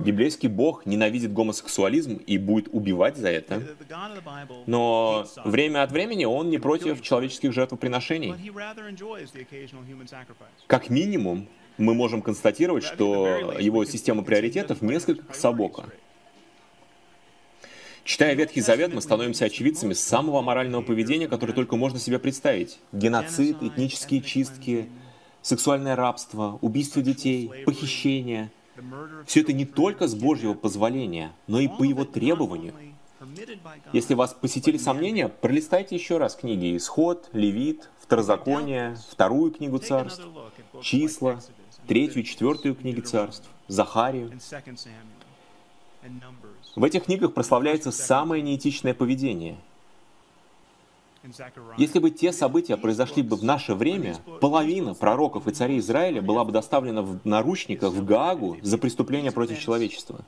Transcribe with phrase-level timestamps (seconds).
[0.00, 3.62] Библейский Бог ненавидит гомосексуализм и будет убивать за это.
[4.66, 8.34] Но время от времени он не против человеческих жертвоприношений.
[10.66, 15.84] Как минимум, мы можем констатировать, что его система приоритетов несколько кособока.
[18.04, 22.78] Читая Ветхий Завет, мы становимся очевидцами самого морального поведения, которое только можно себе представить.
[22.92, 24.88] Геноцид, этнические чистки,
[25.42, 28.50] сексуальное рабство, убийство детей, похищение.
[29.26, 32.74] Все это не только с Божьего позволения, но и по его требованию.
[33.92, 40.26] Если вас посетили сомнения, пролистайте еще раз книги «Исход», «Левит», «Второзаконие», вторую книгу царств,
[40.80, 41.40] «Числа»,
[41.86, 44.32] третью и четвертую книги царств, «Захарию».
[46.76, 49.58] В этих книгах прославляется самое неэтичное поведение.
[51.76, 56.44] Если бы те события произошли бы в наше время, половина пророков и царей Израиля была
[56.44, 60.24] бы доставлена в наручниках в Гаагу за преступления против человечества.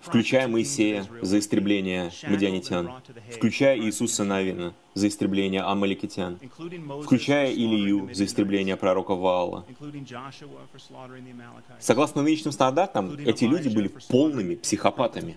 [0.00, 2.90] включая Моисея за истребление мадианитян,
[3.34, 6.38] включая Иисуса Навина за истребление амаликитян,
[7.02, 9.66] включая Илию за истребление пророка Ваала.
[11.78, 15.36] Согласно нынешним стандартам, эти люди были полными психопатами,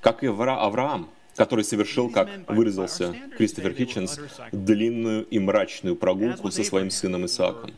[0.00, 4.18] как и Авраам, который совершил, как выразился Кристофер Хитченс,
[4.52, 7.72] длинную и мрачную прогулку со своим сыном Исааком.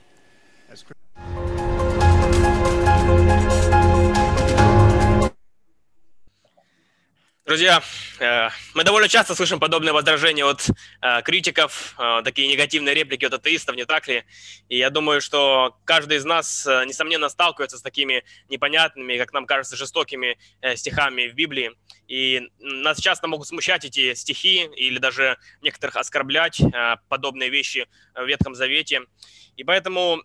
[7.47, 7.81] Друзья,
[8.19, 10.69] э, мы довольно часто слышим подобные возражения от
[11.01, 14.25] э, критиков, э, такие негативные реплики от атеистов, не так ли?
[14.69, 19.77] И я думаю, что каждый из нас, несомненно, сталкивается с такими непонятными, как нам кажется,
[19.77, 20.37] жестокими
[20.75, 21.71] стихами в Библии.
[22.09, 26.61] И нас часто могут смущать эти стихи или даже некоторых оскорблять
[27.09, 27.87] подобные вещи
[28.17, 29.03] в Ветхом Завете.
[29.57, 30.23] И поэтому,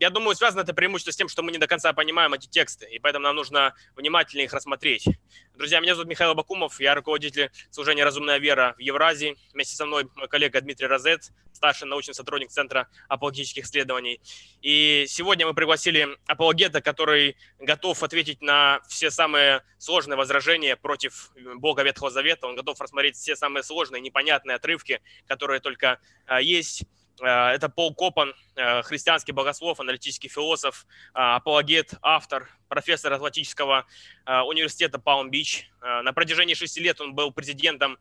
[0.00, 2.86] я думаю, связано это преимущество с тем, что мы не до конца понимаем эти тексты,
[2.86, 5.06] и поэтому нам нужно внимательно их рассмотреть.
[5.54, 9.36] Друзья, меня зовут Михаил Бакумов, я руководитель служения «Разумная вера» в Евразии.
[9.52, 14.20] Вместе со мной мой коллега Дмитрий Розет, старший научный сотрудник Центра апологетических исследований.
[14.60, 21.84] И сегодня мы пригласили апологета, который готов ответить на все самые сложные возражения против Бога
[21.84, 22.48] Ветхого Завета.
[22.48, 27.94] Он готов рассмотреть все самые сложные, непонятные отрывки, которые только а, есть Э, это Пол
[27.94, 33.86] Копан, э, христианский богослов, аналитический философ, э, апологет, автор, профессор Атлантического
[34.26, 35.70] университета Палм-Бич.
[35.80, 37.98] На протяжении шести лет он был президентом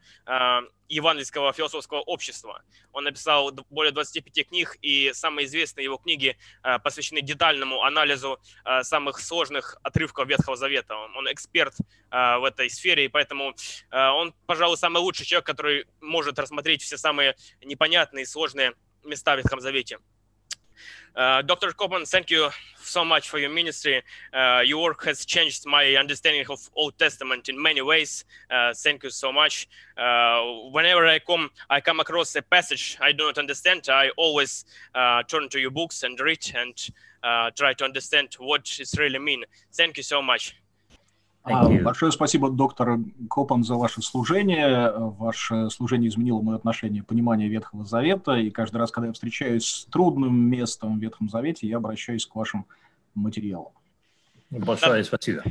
[0.88, 2.64] Евангельского философского общества.
[2.92, 6.38] Он написал более 25 книг, и самые известные его книги
[6.84, 8.40] посвящены детальному анализу
[8.82, 10.96] самых сложных отрывков Ветхого Завета.
[10.96, 11.76] Он эксперт
[12.10, 13.54] в этой сфере, и поэтому
[13.92, 18.74] он, пожалуй, самый лучший человек, который может рассмотреть все самые непонятные сложные
[19.05, 19.99] места в Ветхом Завете.
[21.17, 21.73] Uh, Dr.
[21.73, 22.49] Copeland, thank you
[22.81, 24.03] so much for your ministry.
[24.33, 28.25] Uh, your work has changed my understanding of Old Testament in many ways.
[28.51, 29.69] Uh, thank you so much.
[29.97, 33.89] Uh, whenever I come, I come across a passage I do not understand.
[33.89, 36.75] I always uh, turn to your books and read and
[37.23, 39.45] uh, try to understand what it really mean.
[39.73, 40.55] Thank you so much.
[41.44, 43.00] А, большое спасибо, доктор
[43.30, 44.94] Копан, за ваше служение.
[44.96, 48.34] Ваше служение изменило мое отношение, понимание Ветхого Завета.
[48.34, 52.36] И каждый раз, когда я встречаюсь с трудным местом в Ветхом Завете, я обращаюсь к
[52.36, 52.66] вашим
[53.14, 53.74] материалам.
[54.50, 55.44] Большое спасибо.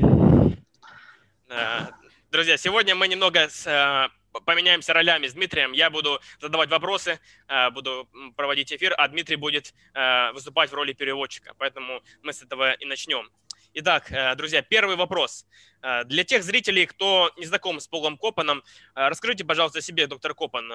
[2.31, 4.09] Друзья, сегодня мы немного э,
[4.47, 5.73] поменяемся ролями с Дмитрием.
[5.73, 10.95] Я буду задавать вопросы, э, буду проводить эфир, а Дмитрий будет э, выступать в роли
[10.95, 11.53] переводчика.
[11.59, 13.29] Поэтому мы с этого и начнем.
[13.75, 15.47] Итак, э, друзья, первый вопрос.
[15.83, 18.63] Э, для тех зрителей, кто не знаком с Полом Копаном,
[18.95, 20.71] э, расскажите, пожалуйста, о себе, доктор Копан.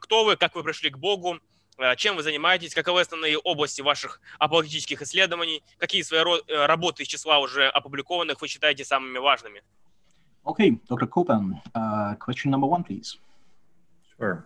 [0.00, 1.38] Кто вы, как вы пришли к Богу,
[1.96, 7.68] чем вы занимаетесь, каковы основные области ваших апологетических исследований, какие свои работы из числа уже
[7.68, 9.62] опубликованных вы считаете самыми важными?
[10.44, 11.06] Okay, Dr.
[11.06, 13.18] Kopan, uh, question number one, please.
[14.18, 14.44] Sure.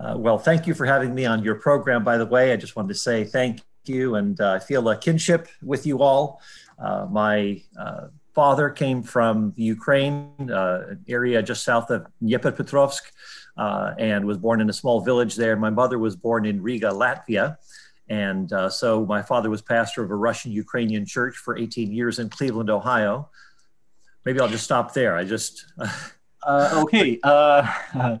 [0.00, 2.52] Uh, well, thank you for having me on your program, by the way.
[2.52, 6.02] I just wanted to say thank you, and uh, I feel a kinship with you
[6.02, 6.40] all.
[6.78, 13.00] Uh, my uh, father came from Ukraine uh, area just south of Dnipropetrovsk
[13.56, 15.56] uh, and was born in a small village there.
[15.56, 17.56] My mother was born in Riga, Latvia.
[18.08, 22.18] And uh, so my father was pastor of a Russian Ukrainian church for 18 years
[22.18, 23.30] in Cleveland, Ohio.
[24.24, 25.16] Maybe I'll just stop there.
[25.16, 25.64] I just.
[26.46, 27.18] Окей.
[27.24, 28.20] Uh, okay.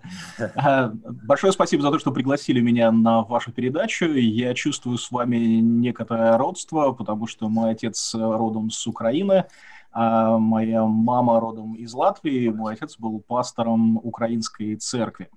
[0.56, 0.90] uh,
[1.24, 4.06] большое спасибо за то, что пригласили меня на вашу передачу.
[4.06, 9.44] Я чувствую с вами некоторое родство, потому что мой отец родом с Украины,
[9.92, 12.48] а моя мама родом из Латвии.
[12.48, 15.30] Мой отец был пастором украинской церкви.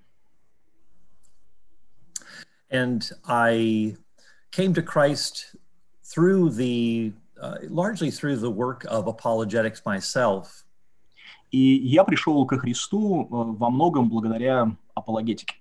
[2.72, 3.98] And I
[4.52, 5.56] came to Christ
[6.04, 10.66] through the uh, largely through the work of apologetics myself.
[11.52, 15.56] И я пришел ко Христу э, во многом благодаря апологетике.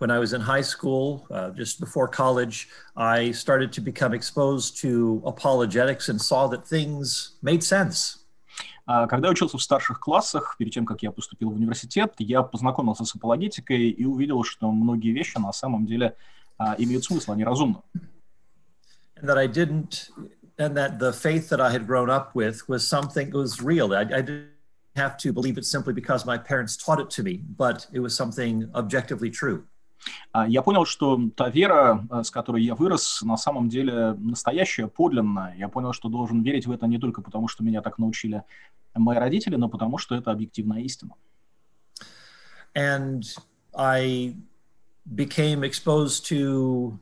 [0.00, 4.80] When I was in high school, uh, just before college, I started to become exposed
[4.82, 8.18] to apologetics and saw that things made sense.
[8.86, 12.42] А Когда я учился в старших классах, перед тем, как я поступил в университет, я
[12.42, 16.16] познакомился с апологетикой и увидел, что многие вещи на самом деле
[16.58, 17.82] а, имеют смысл, они разумны.
[19.20, 20.08] and that I didn't,
[20.58, 23.94] and that the faith that I had grown up with was something was real.
[23.94, 24.49] I, I didn't
[24.95, 28.15] have to believe it simply because my parents taught it to me, but it was
[28.15, 29.65] something objectively true.
[30.31, 34.87] А, Я понял, что та вера, э, с которой я вырос, на самом деле настоящая,
[34.87, 35.55] подлинная.
[35.57, 38.43] Я понял, что должен верить в это не только потому, что меня так научили
[38.93, 41.15] мои родители, но потому, что это объективная истина.
[42.75, 43.23] And
[43.73, 44.35] I
[45.05, 46.99] became exposed to,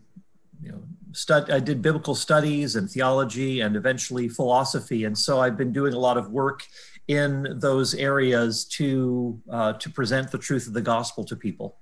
[0.61, 0.83] you know,
[1.13, 5.05] stud, I did biblical studies and theology and eventually philosophy.
[5.05, 6.63] And so I've been doing a lot of work
[7.07, 11.75] in those areas to, uh, to present the truth of the gospel to people.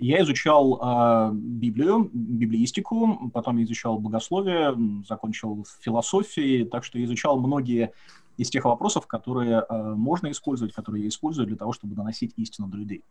[0.00, 7.04] Я изучал э, Библию, библеистику, потом я изучал богословие, м, закончил философией, так что я
[7.04, 7.92] изучал многие
[8.36, 12.68] из тех вопросов, которые э, можно использовать, которые я использую для того, чтобы доносить истину
[12.68, 13.02] до людей.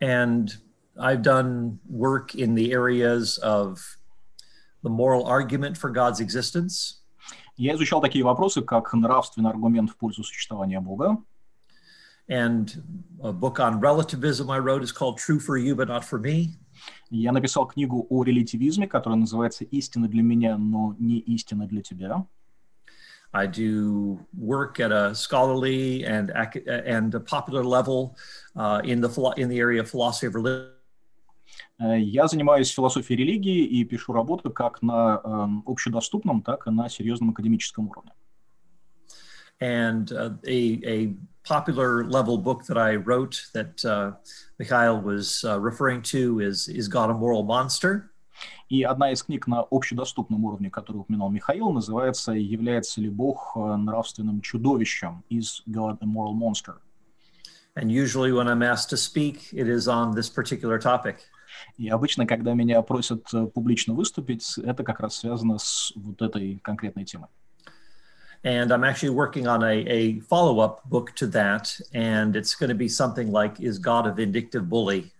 [0.00, 0.48] And
[0.96, 3.80] I've done work in the areas of
[4.82, 7.00] the moral argument for God's existence,
[7.57, 11.23] Я изучал такие вопросы, как нравственный аргумент в пользу существования Бога,
[12.27, 12.83] and
[13.21, 16.55] a book on relativism I wrote is called True for You, but Not for Me.
[17.09, 22.25] Я написал книгу о релятивизме, которая называется «Истина для меня, но не истина для тебя».
[23.31, 26.31] I do work at a scholarly and
[26.65, 28.15] and a popular level
[28.55, 30.74] uh, in the in the area of philosophy of religion.
[31.79, 36.89] Э, Я занимаюсь философией религии и пишу работы как на эм, общедоступном, так и на
[36.89, 38.11] серьезном академическом уровне.
[39.61, 44.11] And uh, a, a popular level book that I wrote that uh,
[44.59, 48.11] Mikhail was uh, referring to is Is God a Moral Monster?
[48.67, 53.59] И одна из книг на общедоступном уровне, которую упоминал Михаил, называется «Является ли Бог э,
[53.59, 56.81] нравственным чудовищем?» «Is God a moral monster?»
[57.75, 61.17] And usually, when I'm asked to speak, it is on this particular topic.
[61.77, 66.59] И обычно, когда меня просят э, публично выступить, это как раз связано с вот этой
[66.63, 67.29] конкретной темой.
[68.43, 71.79] And I'm actually working on a, a follow up book to that.
[71.93, 75.11] And it's going to be something like Is God a Vindictive Bully?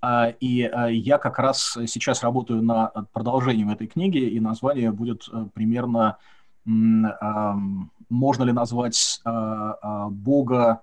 [0.00, 5.28] А, И э, я как раз сейчас работаю над продолжением этой книги, и название будет
[5.32, 6.18] э, примерно
[6.64, 10.80] «Можно ли назвать Бога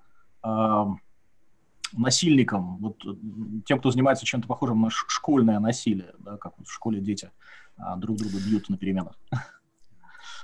[1.94, 3.13] насильником?» Вот э,
[3.66, 7.31] тем, кто занимается чем-то похожим на школьное насилие, да, как вот в школе дети
[7.78, 9.18] а, друг друга бьют на переменах.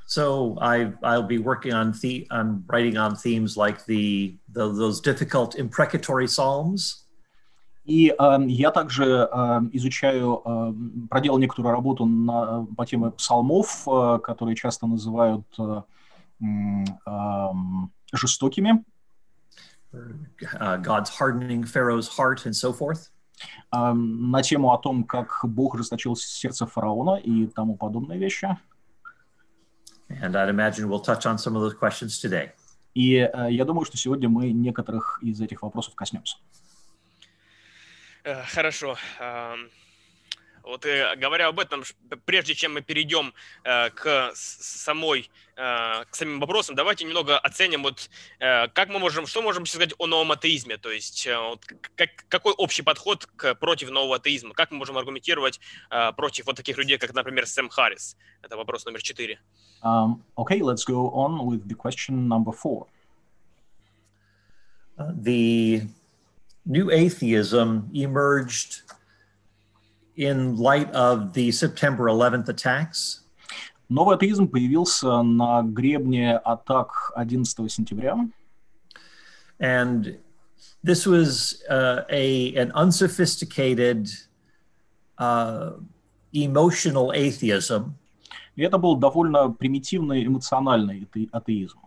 [0.07, 5.00] So I, I'll be working on the, I'm writing on themes like the, the those
[5.01, 7.10] difficult imprecatory psalms,
[7.90, 10.74] И э, я также э, изучаю, э,
[11.10, 15.81] проделал некоторую работу на, по теме псалмов, э, которые часто называют э,
[16.40, 18.84] эм, жестокими,
[19.94, 23.09] uh, God's hardening Pharaoh's heart, and so forth.
[23.71, 28.47] э, на тему о том, как Бог расточил сердце фараона и тому подобные вещи.
[30.09, 32.52] And I'd imagine we'll touch on some of those questions today.
[32.95, 36.37] И э, я думаю, что сегодня мы некоторых из этих вопросов коснемся.
[38.23, 38.97] Э, Хорошо.
[39.19, 39.69] Ам,
[40.69, 41.83] Вот э, говоря об этом,
[42.26, 43.33] прежде чем мы перейдем
[43.64, 48.09] э, к самой, э, к самим вопросам, давайте немного оценим, вот,
[48.40, 52.09] э, как мы можем, что можем сказать о новом атеизме, то есть э, вот, как,
[52.30, 55.59] какой общий подход к, против нового атеизма, как мы можем аргументировать
[55.90, 58.16] э, против вот таких людей, как, например, Сэм Харрис.
[58.44, 59.40] Это вопрос номер четыре.
[59.81, 62.85] Um, okay, let's go on with the question number four.
[64.99, 65.81] Uh, the
[66.66, 68.83] new atheism emerged
[70.19, 73.20] in light of the September 11th attacks.
[73.91, 78.17] Новый атеизм появился на гребне атак 11 сентября.
[79.60, 80.19] And
[80.82, 84.08] this was uh, a, an unsophisticated,
[85.19, 85.72] uh,
[86.32, 87.94] emotional atheism
[88.56, 91.79] И это был довольно примитивный эмоциональный ате- атеизм.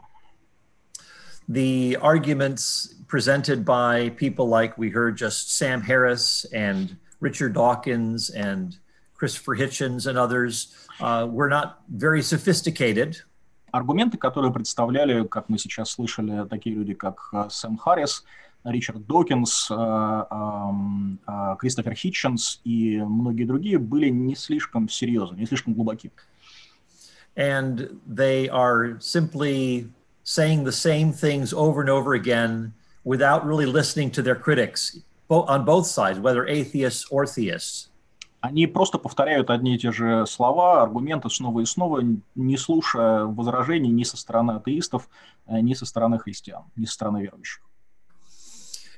[1.49, 8.77] the arguments presented by people like we heard just Sam Harris and Richard Dawkins and
[9.15, 13.17] Christopher Hitchens and others uh, were not very sophisticated.
[13.71, 18.23] Аргументы, которые представляли, как мы сейчас слышали, такие люди, как э, Сэм Харрис,
[18.63, 25.45] Ричард Докинс, э, эм, э, Кристофер Хитченс и многие другие, были не слишком серьезны, не
[25.45, 26.11] слишком глубоки.
[27.37, 29.87] and they are simply
[30.23, 32.73] saying the same things over and over again
[33.03, 37.89] without really listening to their critics bo- on both sides, whether atheists or theists.
[38.39, 42.03] Они просто повторяют одни и те же слова, аргументы снова и снова,
[42.35, 45.09] не слушая возражений ни со стороны атеистов,
[45.47, 47.61] э, ни со стороны христиан, ни со стороны верующих.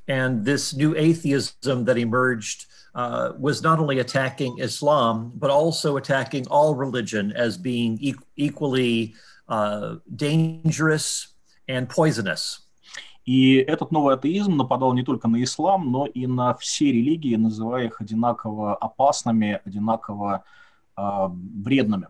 [0.08, 6.48] And this new atheism that emerged uh, was not only attacking Islam, but also attacking
[6.48, 9.14] all religion as being e- equally
[9.48, 11.28] uh, dangerous
[11.68, 12.63] and poisonous.
[13.25, 17.87] И этот новый атеизм нападал не только на ислам, но и на все религии, называя
[17.87, 20.45] их одинаково опасными, одинаково
[20.97, 21.03] э,
[21.65, 22.09] вредными.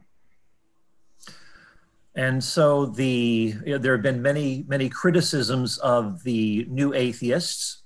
[2.17, 7.85] And so the you know, there have been many many criticisms of the new atheists,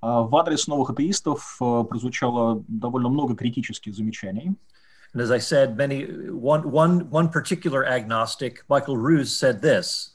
[0.00, 4.54] А В адрес новых атеистов э, прозвучало довольно много критических замечаний.
[5.14, 10.13] and as I said, many one one one particular agnostic, Michael Ruse, said this.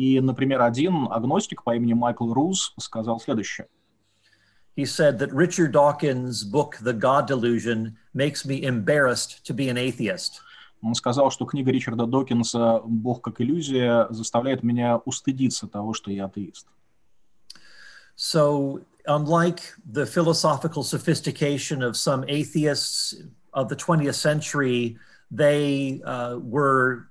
[0.00, 3.66] И, например, один агностик по имени Майкл Руз сказал следующее.
[4.74, 9.76] He said that Richard Dawkins' book, The God Delusion, makes me embarrassed to be an
[9.76, 10.40] atheist.
[10.80, 16.24] Он сказал, что книга Ричарда Докинса «Бог как иллюзия» заставляет меня устыдиться того, что я
[16.24, 16.66] атеист.
[18.16, 23.16] So, unlike the philosophical sophistication of some atheists
[23.52, 24.96] of the 20th century,
[25.30, 27.09] they uh, were uh,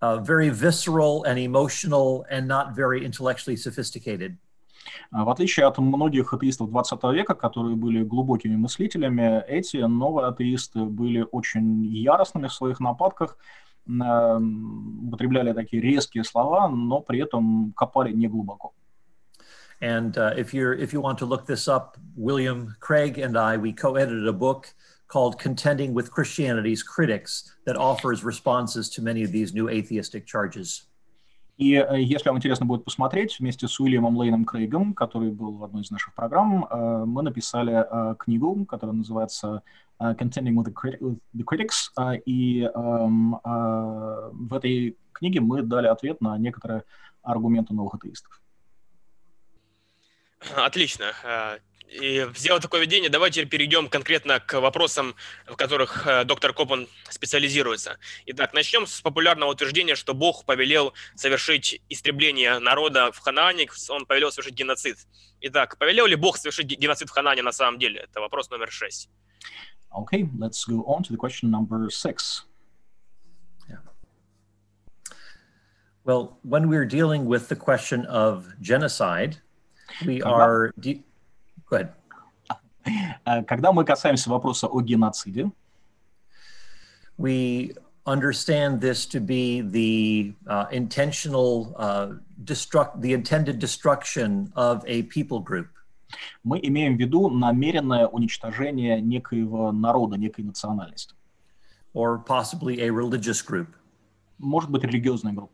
[0.00, 4.36] very visceral and emotional and not very intellectually sophisticated.
[5.10, 10.84] А В отличие от многих атеистов 20 века, которые были глубокими мыслителями, эти новые атеисты
[10.84, 13.36] были очень яростными в своих нападках,
[13.88, 18.72] м, употребляли такие резкие слова, но при этом копали не глубоко.
[19.80, 23.58] And uh, if you're if you want to look this up, William Craig and I
[23.58, 24.68] we co-edited a book
[25.08, 30.86] called "Contending with Christianity's Critics" that offers responses to many of these new atheistic charges.
[31.56, 35.64] И э, если вам интересно будет посмотреть, вместе с Уильямом Лейном Крейгом, который был в
[35.64, 39.62] одной из наших программ, э, мы написали э, книгу, которая называется
[39.98, 46.20] «Contending with the, Crit- with the Critics», и эм, в этой книге мы дали ответ
[46.20, 46.84] на некоторые
[47.22, 48.42] аргументы новых атеистов.
[50.54, 51.06] Отлично.
[51.88, 55.14] И сделав такое введение, давайте перейдем конкретно к вопросам,
[55.46, 57.98] в которых э, доктор Копан специализируется.
[58.26, 64.32] Итак, начнем с популярного утверждения, что Бог повелел совершить истребление народа в Ханаане, он повелел
[64.32, 64.98] совершить геноцид.
[65.42, 68.00] Итак, повелел ли Бог совершить ге- геноцид в Ханаане на самом деле?
[68.00, 69.08] Это вопрос номер шесть.
[69.92, 72.44] Okay, let's go on to the question number six.
[76.04, 79.38] Well, when we're dealing with the question of genocide,
[80.04, 80.72] we Когда- are.
[80.76, 81.02] De-
[81.69, 81.93] Go ahead.
[83.25, 85.51] Э, Когда мы касаемся вопроса о геноциде,
[87.17, 95.03] we understand this to be the uh, intentional uh, destruct the intended destruction of a
[95.03, 95.67] people group
[96.43, 101.15] мы имеем в виду намеренное уничтожение некоего народа, некой национальности.
[101.93, 103.67] or possibly a religious group
[104.39, 105.53] Может быть, религиозная группа.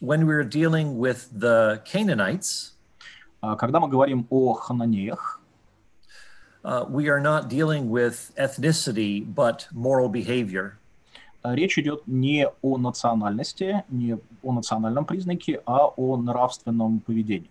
[0.00, 2.71] when we're dealing with the canaanites А
[3.57, 5.41] Когда мы говорим о хананеях,
[6.63, 10.77] uh, we are not dealing with ethnicity but moral behavior
[11.41, 17.49] а, речь идет не о национальности, не о национальном признаке, а о нравственном поведении.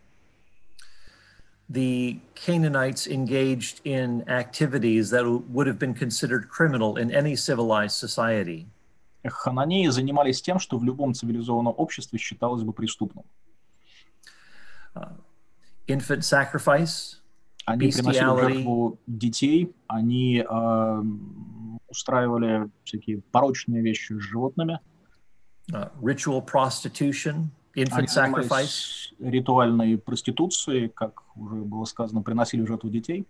[1.69, 8.67] the canaanites engaged in activities that would have been considered criminal in any civilized society
[9.25, 13.25] Хананеи занимались тем, что в любом цивилизованном обществе считалось бы преступным.
[15.92, 17.18] infant sacrifice
[17.66, 18.54] Они приносили в Bestiality.
[18.54, 24.80] жертву детей, они эм, устраивали всякие порочные вещи с животными,
[25.72, 32.68] uh, ritual prostitution, они infant sacrifice, занимались ритуальной проституцией, как уже было сказано, приносили в
[32.68, 33.26] жертву детей.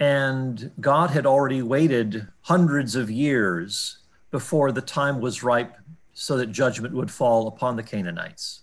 [0.00, 3.98] and God had already waited hundreds of years
[4.30, 5.76] before the time was ripe
[6.12, 8.62] so that judgment would fall upon the Canaanites.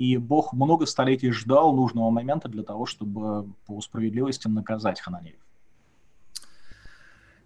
[0.00, 5.36] И Бог много столетий ждал нужного момента для того, чтобы по справедливости наказать хананеев.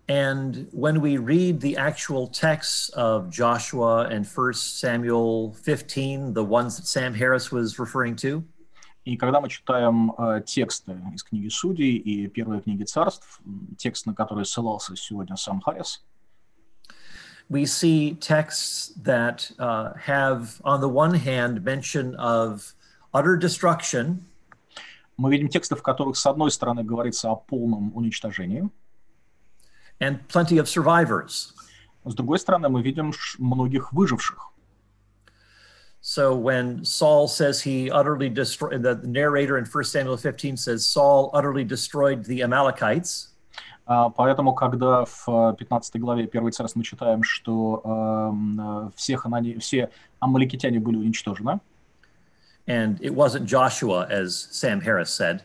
[0.07, 6.77] And when we read the actual texts of Joshua and 1 Samuel 15, the ones
[6.77, 8.45] that Sam Harris was referring to,
[9.05, 13.41] И когда мы читаем э, тексты из книги Судей и первой книги Царств,
[13.77, 16.03] текст, на который ссылался сегодня сам Харрис,
[17.50, 22.74] we see texts that uh, have, on the one hand, mention of
[23.14, 24.26] utter destruction,
[25.18, 28.70] мы видим тексты, в которых, с одной стороны, говорится о полном уничтожении,
[30.00, 31.54] and plenty of survivors.
[32.06, 34.50] С другой стороны, мы видим ш- многих выживших.
[36.02, 41.30] So when Saul says he utterly destroyed, the narrator in 1 Samuel 15 says Saul
[41.34, 43.30] utterly destroyed the Amalekites.
[43.87, 49.17] А, Поэтому, когда в э, 15 главе 1 царств мы читаем, что эм, э, все,
[49.17, 49.59] ханани...
[49.59, 51.61] все амаликитяне были уничтожены,
[52.67, 55.43] And it wasn't Joshua, as Sam Harris said.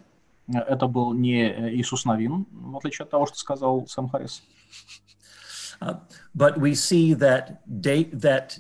[0.48, 4.42] э, это был не э, Иисус Навин, в отличие от того, что сказал Сэм Харрис.
[6.36, 8.60] But we see that that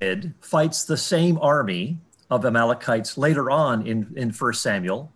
[0.00, 1.98] David fights the same army
[2.30, 5.12] of Amalekites later on in, in 1 Samuel.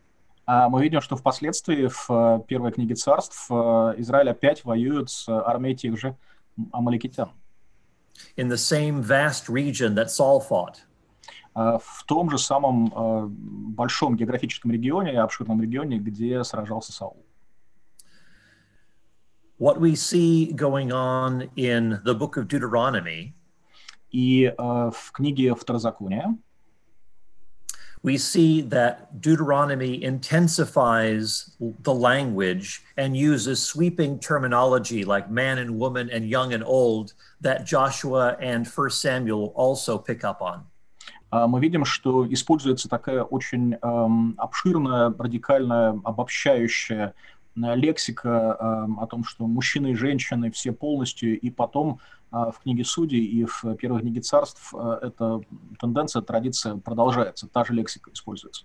[0.51, 3.55] А мы видим, что впоследствии в э, первой книге царств э,
[3.99, 6.17] Израиль опять воюет с армией тех же
[6.73, 7.29] амаликитян.
[8.39, 10.77] in the same vast region that Saul fought.
[11.55, 17.27] А В том же самом э, большом географическом регионе, обширном регионе, где сражался Саул.
[19.61, 23.35] What we see going on in the book of Deuteronomy,
[24.11, 26.39] И в книге Второзакония
[28.04, 36.10] we see that Deuteronomy intensifies the language and uses sweeping terminology like man and woman
[36.10, 40.66] and young and old that Joshua and 1 Samuel also pick up on.
[41.34, 47.14] а, мы видим, что используется такая очень эм, обширная, радикальная, обобщающая э,
[47.75, 52.01] лексика эм, о том, что мужчины и женщины все полностью, и потом
[52.33, 55.41] э, в книге Судей и в первой книге Царств э, эта
[55.81, 58.65] тенденция, традиция продолжается, та же лексика используется.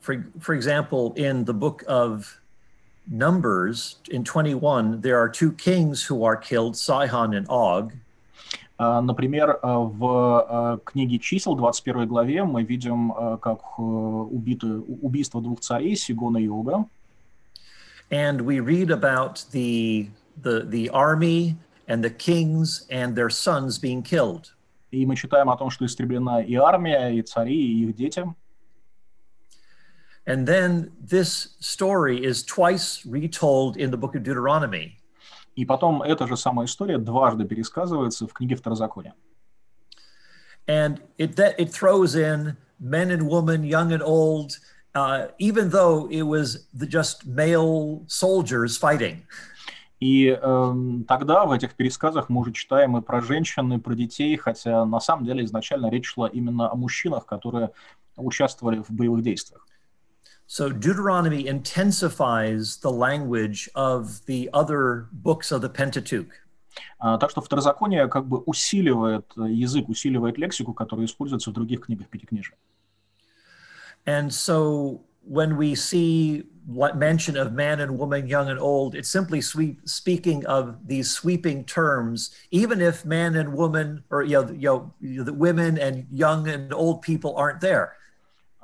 [0.00, 2.40] For, for example, in the book of
[3.08, 7.92] Numbers, in 21, there are two kings who are killed, Sihon and Og.
[8.78, 15.40] Например, э, в э, книге чисел, 21 главе, мы видим, э, как э, убиты, убийство
[15.40, 16.84] двух царей, Сигона и Ога.
[18.11, 20.09] And we read about the,
[20.41, 21.55] the, the army
[21.87, 24.51] and the kings and their sons being killed.
[24.91, 28.25] И мы читаем о том, что истреблена и армия, и цари, и их дети.
[30.25, 34.97] And then this story is twice retold in the book of Deuteronomy.
[35.55, 39.13] И потом эта же самая история дважды пересказывается в книге Второзакония.
[40.67, 44.74] And it, that, it throws in men and women, young and old, uh,
[45.38, 49.22] even though it was the just male soldiers fighting.
[49.98, 54.36] И эм, тогда в этих пересказах мы уже читаем и про женщин, и про детей,
[54.36, 57.70] хотя на самом деле изначально речь шла именно о мужчинах, которые
[58.16, 59.66] участвовали в боевых действиях.
[60.48, 66.28] So Deuteronomy intensifies the language of the other books of the Pentateuch.
[66.98, 71.80] А, Так что Второзаконие как бы усиливает э, язык, усиливает лексику, которая используется в других
[71.86, 72.56] книгах Пятикнижия.
[74.05, 79.09] And so when we see what mention of man and woman, young and old, it's
[79.09, 84.91] simply sweep, speaking of these sweeping terms, even if man and woman, or you know,
[84.99, 87.93] you know, the women and young and old people aren't there.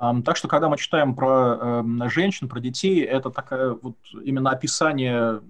[0.00, 4.50] Ам, Так что, когда мы читаем про эм, женщин, про детей, это такая вот именно
[4.50, 5.40] описание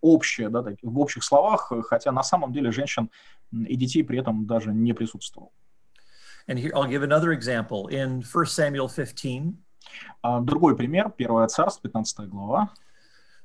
[0.00, 3.10] общее, да, так, в общих словах, хотя на самом деле женщин
[3.52, 5.50] м, и детей при этом даже не присутствовало.
[6.48, 7.88] And here I'll give another example.
[7.88, 9.56] In 1 Samuel 15,
[10.22, 12.70] А, Другой пример, Первое царство, 15 глава.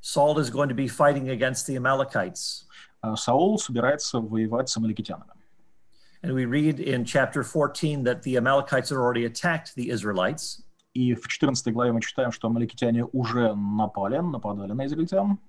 [0.01, 2.65] Saul is going to be fighting against the Amalekites.
[3.01, 5.31] А, Саул собирается воевать с амаликитянами.
[6.21, 10.63] And we read in chapter 14 that the Amalekites had already attacked the Israelites.
[10.93, 15.39] И в 14 главе мы читаем, что амаликитяне уже напали, нападали на израильтян.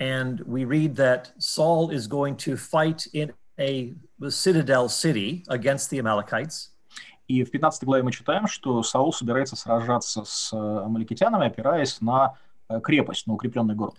[0.00, 3.94] And we read that Saul is going to fight in a
[4.31, 6.69] citadel city against the Amalekites.
[7.27, 12.35] И в 15 главе мы читаем, что Саул собирается сражаться с э, амаликитянами, опираясь на
[12.69, 13.95] э, крепость, на укрепленный город.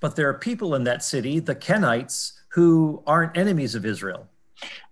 [0.00, 4.26] But there are people in that city, the Kenites, who aren't enemies of Israel.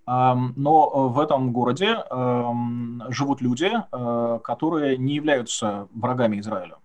[0.06, 6.76] Ам, Но э, в этом городе ам, живут люди, э, которые не являются врагами Израиля.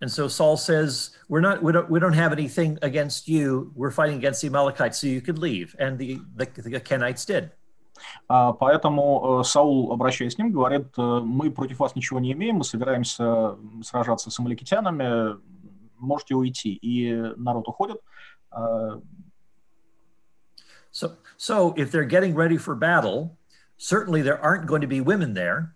[0.00, 1.62] And so Saul says, "We're not.
[1.62, 1.88] We don't.
[1.88, 3.72] We don't have anything against you.
[3.74, 7.50] We're fighting against the Amalekites, so you could leave." And the the, the Kenites did.
[8.28, 12.56] А, Поэтому э, Саул, обращаясь к ним, говорит, э, мы против вас ничего не имеем,
[12.56, 15.40] мы собираемся сражаться с амаликитянами,
[15.98, 16.74] можете уйти.
[16.74, 17.98] И народ уходит.
[18.50, 19.00] А,
[20.92, 23.36] So so if they're getting ready for battle,
[23.76, 25.74] certainly there aren't going to be women there.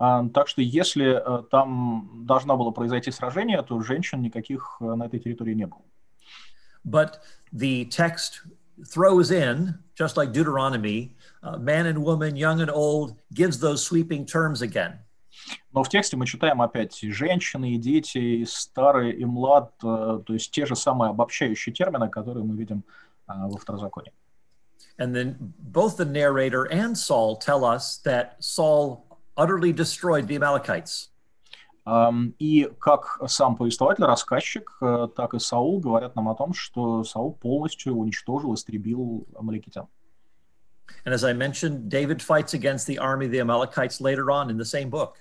[0.00, 5.04] А, Так что если э, там должно было произойти сражение, то женщин никаких э, на
[5.04, 5.82] этой территории не было.
[6.84, 7.20] But
[7.52, 8.40] the text
[8.82, 14.24] throws in, just like Deuteronomy, uh, man and woman, young and old, gives those sweeping
[14.24, 15.00] terms again.
[15.72, 20.32] Но в тексте мы читаем опять женщины, и дети, и старые, и млад, э, то
[20.32, 22.84] есть те же самые обобщающие термины, которые мы видим
[23.28, 24.12] э, во второзаконии.
[24.98, 31.09] And then both the narrator and Saul tell us that Saul utterly destroyed the Amalekites.
[31.85, 37.03] Um, и как сам повествователь, рассказчик, э, так и Саул говорят нам о том, что
[37.03, 39.87] Саул полностью уничтожил, истребил амаликитян.
[41.05, 44.57] And as I mentioned, David fights against the army of the Amalekites later on in
[44.57, 45.17] the same book.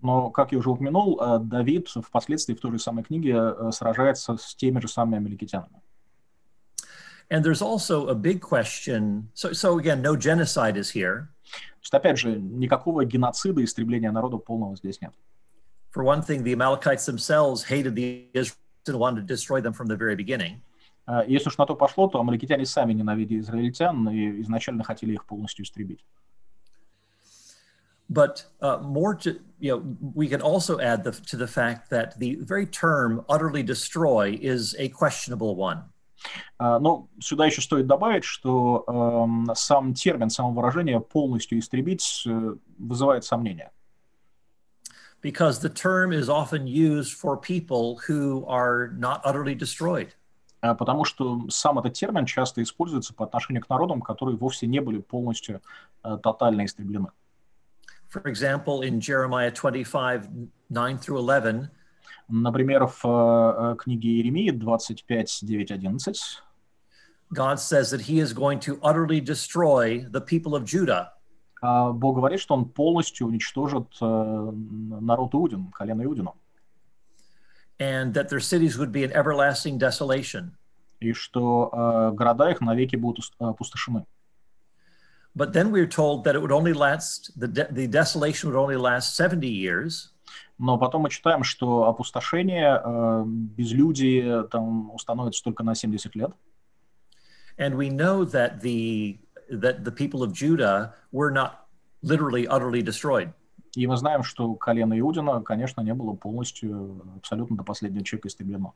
[0.00, 4.38] Но, как я уже упомянул, э, Давид впоследствии в той же самой книге э, сражается
[4.38, 5.82] с теми же самыми амаликитянами.
[7.28, 9.28] And there's also a big question.
[9.34, 11.28] So, so again, no genocide is here.
[11.77, 15.13] Значит, опять же, никакого геноцида, истребления народа полного здесь нет.
[15.93, 19.87] For one thing, the Amalekites themselves hated the Israelites and wanted to destroy them from
[19.87, 20.61] the very beginning.
[21.07, 25.25] Э, Если уж на то пошло, то амаликитяне сами ненавидели израильтян и изначально хотели их
[25.25, 26.03] полностью истребить.
[28.07, 32.19] But uh, more to, you know, we can also add the, to the fact that
[32.19, 35.85] the very term utterly destroy is a questionable one.
[36.57, 42.55] А, Но сюда еще стоит добавить, что эм, сам термин, само выражение «полностью истребить» э,
[42.77, 43.71] вызывает сомнения.
[45.21, 50.09] Because the term is often used for people who are not utterly destroyed.
[50.61, 54.79] А, Потому что сам этот термин часто используется по отношению к народам, которые вовсе не
[54.79, 55.61] были полностью
[56.03, 57.09] э, тотально истреблены.
[58.07, 60.29] For example, in Jeremiah 25,
[60.69, 61.69] 9 through 11,
[62.28, 66.16] Например, в э, книге Иеремии 25, 9, 11
[67.32, 71.12] God says that he is going to utterly destroy the people of Judah.
[71.62, 74.50] а, Бог говорит, что Он полностью уничтожит э,
[75.00, 76.34] народ Иудин, колено Иудину,
[77.78, 80.52] and that their cities would be an everlasting desolation.
[81.00, 84.04] и что э, города их навеки будут ус- опустошены.
[85.34, 88.76] But then we're told that it would only last, the, de- the desolation would only
[88.76, 90.10] last 70 years,
[90.57, 96.31] Но потом мы читаем, что опустошение, э, безлюдие там установится только на 70 лет.
[97.57, 99.17] and we know that the,
[99.49, 101.67] that the people of Judah were not
[102.01, 103.31] literally utterly destroyed.
[103.75, 108.73] И мы знаем, что колено Иудина, конечно, не было полностью, абсолютно до последнего человека истреблено.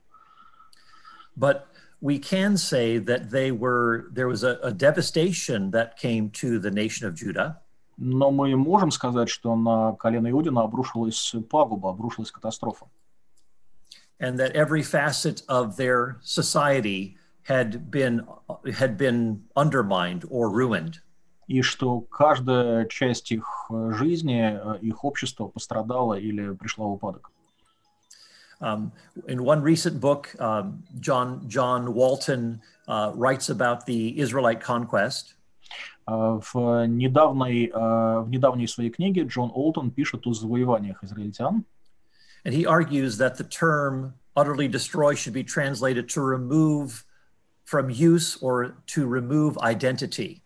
[1.38, 1.68] But
[2.02, 6.70] we can say that they were, there was a, a devastation that came to the
[6.70, 7.62] nation of Judah.
[7.99, 12.87] Но мы можем сказать, что на колено Иудина обрушилась пагуба, обрушилась катастрофа.
[14.21, 18.27] and that every facet of their society had been
[18.75, 21.01] had been undermined or ruined.
[21.47, 27.31] И что каждая часть их э, жизни, э, их общества пострадала или пришла в упадок.
[28.61, 28.93] Um,
[29.27, 35.38] in one recent book, um, John John Walton uh, writes about the Israelite conquest, А
[36.10, 41.66] В недавней, э, в недавней своей книге Джон Олтон пишет о завоеваниях израильтян,
[42.44, 47.04] and he argues that the term "utterly destroy" should be translated to remove
[47.64, 50.42] from use or to remove identity.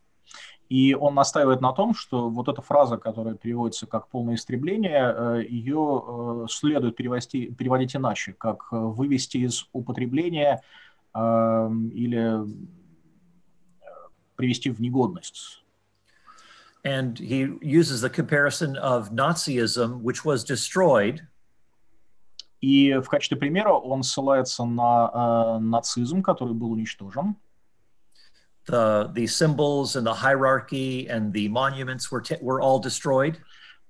[0.68, 5.44] И он настаивает на том, что вот эта фраза, которая переводится как полное истребление, э,
[5.48, 10.62] ее следует перевести, переводить иначе, как вывести из употребления
[11.16, 12.44] или
[14.43, 15.63] привести в негодность.
[16.85, 21.21] And he uses the comparison of Nazism, which was destroyed,
[22.61, 27.37] И в качестве примера он ссылается на э, нацизм, который был уничтожен.
[28.67, 33.39] the the symbols and the hierarchy and the monuments were ta- were all destroyed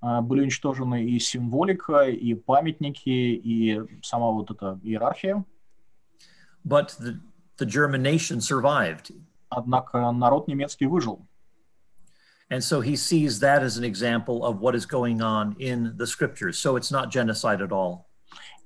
[0.01, 5.43] Э, были уничтожены и символика, и памятники, и сама вот эта иерархия.
[6.63, 7.19] but the
[7.57, 9.11] the german nation survived
[9.48, 11.26] Однако народ немецкий выжил.
[12.50, 16.06] and so he sees that as an example of what is going on in the
[16.06, 18.06] scriptures so it's not genocide at all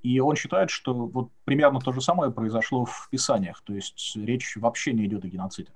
[0.01, 4.55] И он считает, что вот примерно то же самое произошло в Писаниях, то есть речь
[4.55, 5.71] вообще не идет о геноциде.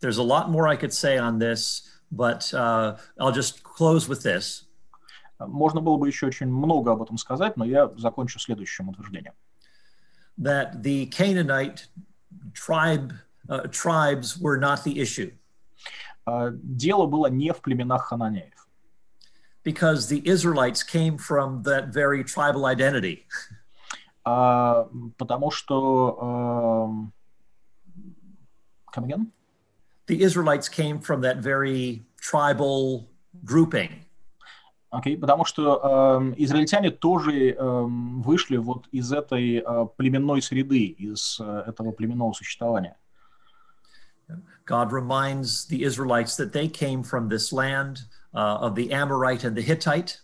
[0.00, 4.22] there's a lot more i could say on this but uh, i'll just close with
[4.22, 4.64] this
[5.40, 9.34] Можно было бы еще очень много об этом сказать, но я закончу следующим утверждением.
[10.36, 11.86] that the canaanite
[12.54, 13.12] tribe
[13.70, 15.32] tribes were not the issue
[16.26, 18.68] А, Дело было не в племенах хананеев,
[19.64, 23.26] because the israelites came from that very tribal identity
[24.24, 27.00] а, потому что...
[28.92, 29.32] Come again?
[30.08, 33.08] the Israelites came from that very tribal
[33.44, 34.04] grouping.
[34.90, 41.38] Окей, потому что эм, израильтяне тоже эм, вышли вот из этой э, племенной среды, из
[41.38, 42.96] э, этого племенного существования.
[44.67, 48.01] God reminds the Israelites that they came from this land
[48.33, 50.19] uh, of the Amorite and the Hittite,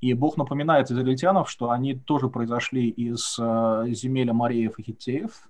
[0.00, 5.48] И Бог напоминает израильтянам, что они тоже произошли из э, земель Амареев и Хиттеев,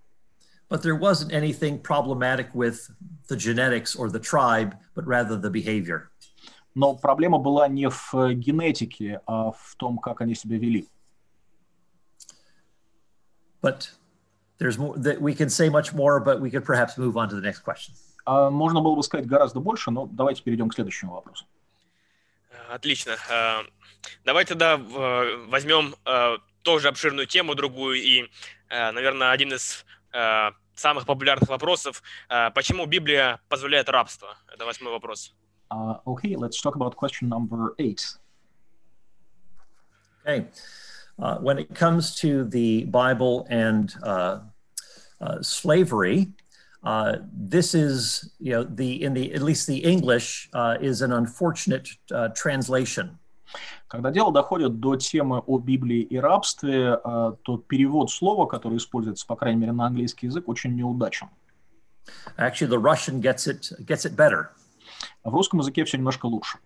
[0.68, 2.88] but there wasn't anything problematic with
[3.28, 6.10] the genetics or the tribe, but rather the behavior.
[6.74, 10.88] но проблема была не в э, генетике, а в том, как они себя вели.
[13.62, 13.90] But
[14.58, 17.34] there's more that we can say much more, but we could perhaps move on to
[17.34, 17.94] the next question.
[18.29, 21.45] А можно было бы сказать гораздо больше, но давайте перейдем к следующему вопросу.
[22.69, 23.15] Отлично.
[23.27, 23.63] Э,
[24.23, 28.29] Давайте тогда возьмем э, тоже обширную тему, другую, и,
[28.69, 29.85] наверное, один из
[30.75, 32.01] самых популярных вопросов.
[32.53, 34.37] Почему Библия позволяет рабство?
[34.53, 35.33] Это восьмой вопрос.
[35.71, 38.03] Uh, okay, let's talk about question number eight.
[40.25, 40.45] Okay.
[41.17, 44.39] Uh, when it comes to the Bible and uh,
[45.19, 46.27] uh, slavery,
[46.84, 51.12] uh, this is, you know, the in the at least the English uh, is an
[51.12, 53.18] unfortunate uh, translation.
[53.88, 59.24] Когда дело доходит до темы о Библии и рабстве, э, то перевод слова, который используется,
[59.26, 61.28] по крайней мере, на английский язык, очень неудачен.
[62.36, 64.48] Actually, the Russian gets it gets it better.
[65.22, 66.58] В русском языке все немножко лучше.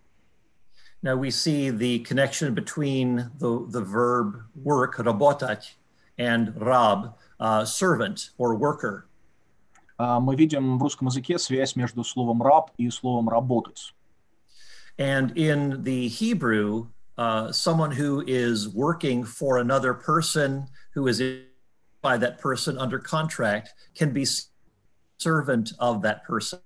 [1.03, 5.77] Now we see the connection between the, the verb work, работать,
[6.17, 9.07] and rab, uh, servant or worker.
[10.06, 13.96] А Мы видим в русском языке связь между словом «раб» и словом «работать».
[14.98, 16.88] And in the Hebrew,
[17.18, 21.22] uh, someone who is working for another person who is
[22.02, 24.26] by that person under contract can be
[25.20, 26.60] servant of that person.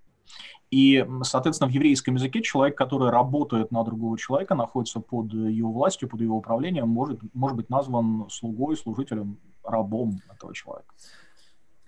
[0.72, 6.10] И, соответственно, в еврейском языке человек, который работает на другого человека, находится под его властью,
[6.10, 10.92] под его управлением, может, может быть назван слугой, служителем, рабом этого человека.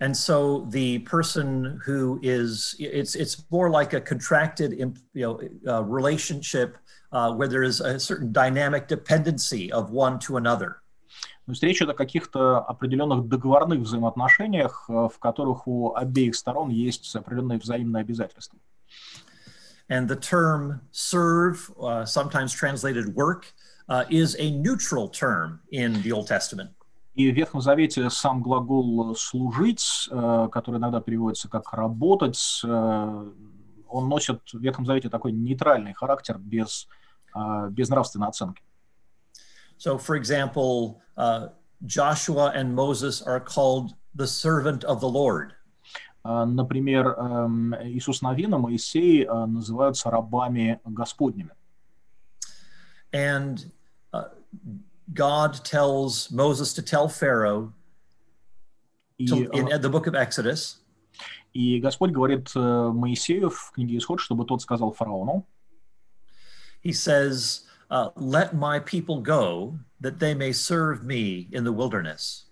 [0.01, 5.83] And so the person who is it's it's more like a contracted you know uh,
[5.83, 6.77] relationship
[7.13, 10.81] uh, where there is a certain dynamic dependency of one to another.
[11.45, 16.69] То есть речь идет о каких-то определенных договорных взаимоотношениях, э, в которых у обеих сторон
[16.69, 18.59] есть определенные взаимные обязательства.
[19.87, 23.53] And the term serve, uh, sometimes translated work,
[23.87, 26.71] uh, is a neutral term in the Old Testament.
[27.14, 33.32] И в Ветхом Завете сам глагол «служить», э, который иногда переводится как «работать», э,
[33.88, 36.86] он носит в Ветхом Завете такой нейтральный характер, без,
[37.34, 38.62] э, без нравственной оценки.
[39.76, 41.48] So, for example, uh,
[41.86, 45.52] Joshua and Moses are called the servant of the Lord.
[46.22, 47.16] Например,
[47.84, 51.52] Иисус Навин и Моисей называются рабами Господними.
[53.10, 53.72] And
[54.12, 54.28] uh,
[55.13, 57.73] God tells Moses to tell Pharaoh
[59.17, 60.81] И, to, in э, the book of Exodus
[61.55, 65.45] и Господь говорит э, Моисею в книге Исход, чтобы тот сказал фараону,
[66.83, 72.47] he says, uh, Let my people go, that they may serve me in the wilderness.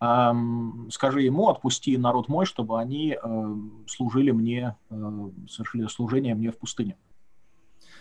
[0.00, 3.54] Эм, скажи ему, отпусти народ мой, чтобы они э,
[3.86, 6.96] служили мне, э, совершили служение мне в пустыне.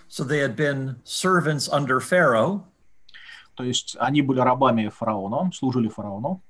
[0.08, 2.66] So they had been servants under Pharaoh,
[3.55, 6.43] То есть они были рабами фараона, служили фараону,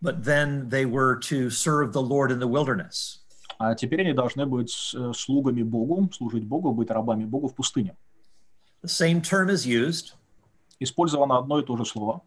[0.00, 3.20] but then they were to serve the Lord in the wilderness.
[3.58, 7.96] а теперь они должны быть э, слугами Богу, служить Богу, быть рабами Богу в пустыне.
[8.82, 10.14] The same term is used.
[10.78, 12.22] Использовано одно и то же слово.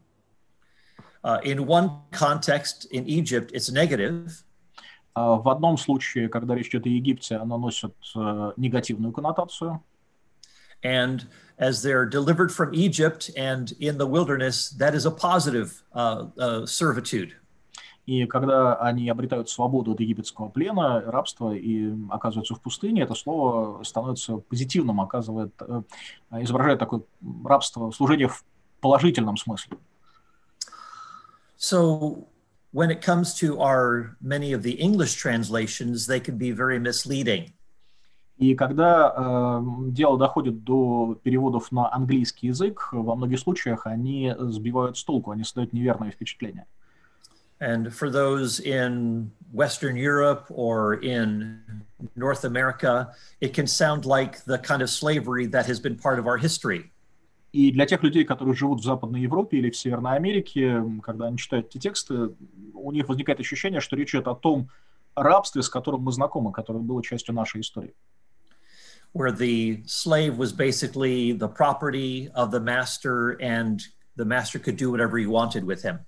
[1.24, 4.30] Uh, in one context, in Egypt, it's negative.
[5.14, 9.82] А В одном случае, когда речь идет о Египте, оно носит э, негативную коннотацию,
[10.83, 11.27] And
[11.59, 16.67] as they're delivered from Egypt and in the wilderness, that is a positive uh, uh,
[16.67, 17.35] servitude.
[18.07, 23.83] и когда они обретают свободу от египетского плена, рабства и оказываются в пустыне, это слово
[23.83, 25.83] становится позитивным, оказывает, э,
[26.41, 27.03] изображает такое
[27.45, 28.45] рабство, служение в
[28.81, 29.77] положительном смысле.
[31.59, 32.29] So
[32.73, 37.53] when it comes to our many of the English translations, they can be very misleading.
[38.42, 44.98] И когда э, дело доходит до переводов на английский язык, во многих случаях они сбивают
[44.98, 46.66] с толку, они создают неверное впечатление.
[47.60, 51.60] And for those in Western Europe or in
[52.16, 56.26] North America, it can sound like the kind of slavery that has been part of
[56.26, 56.92] our history.
[57.52, 61.38] И для тех людей, которые живут в Западной Европе или в Северной Америке, когда они
[61.38, 62.32] читают эти тексты,
[62.74, 64.70] у них возникает ощущение, что речь идет о том
[65.16, 67.94] рабстве, с которым мы знакомы, которое было частью нашей истории.
[69.13, 73.83] where the slave was basically the property of the master and
[74.17, 76.01] the master could do whatever he wanted with him.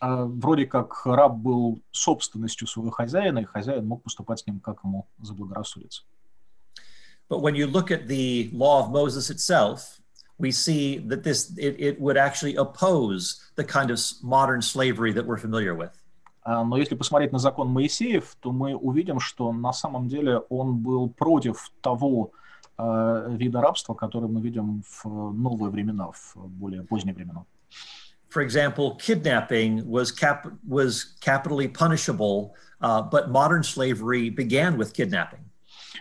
[0.00, 4.84] А Вроде как раб был собственностью своего хозяина, и хозяин мог поступать с ним, как
[4.84, 6.02] ему заблагорассудится.
[7.28, 10.00] But when you look at the law of Moses itself,
[10.38, 15.26] we see that this it, it would actually oppose the kind of modern slavery that
[15.26, 15.96] we're familiar with.
[16.45, 21.09] Но если посмотреть на закон Моисеев, то мы увидим, что на самом деле он был
[21.09, 22.31] против того
[22.77, 27.45] э, вида рабства, который мы видим в новые времена, в более поздние времена.
[28.33, 35.51] For example, kidnapping was cap was capitally punishable, uh, but modern slavery began with kidnapping.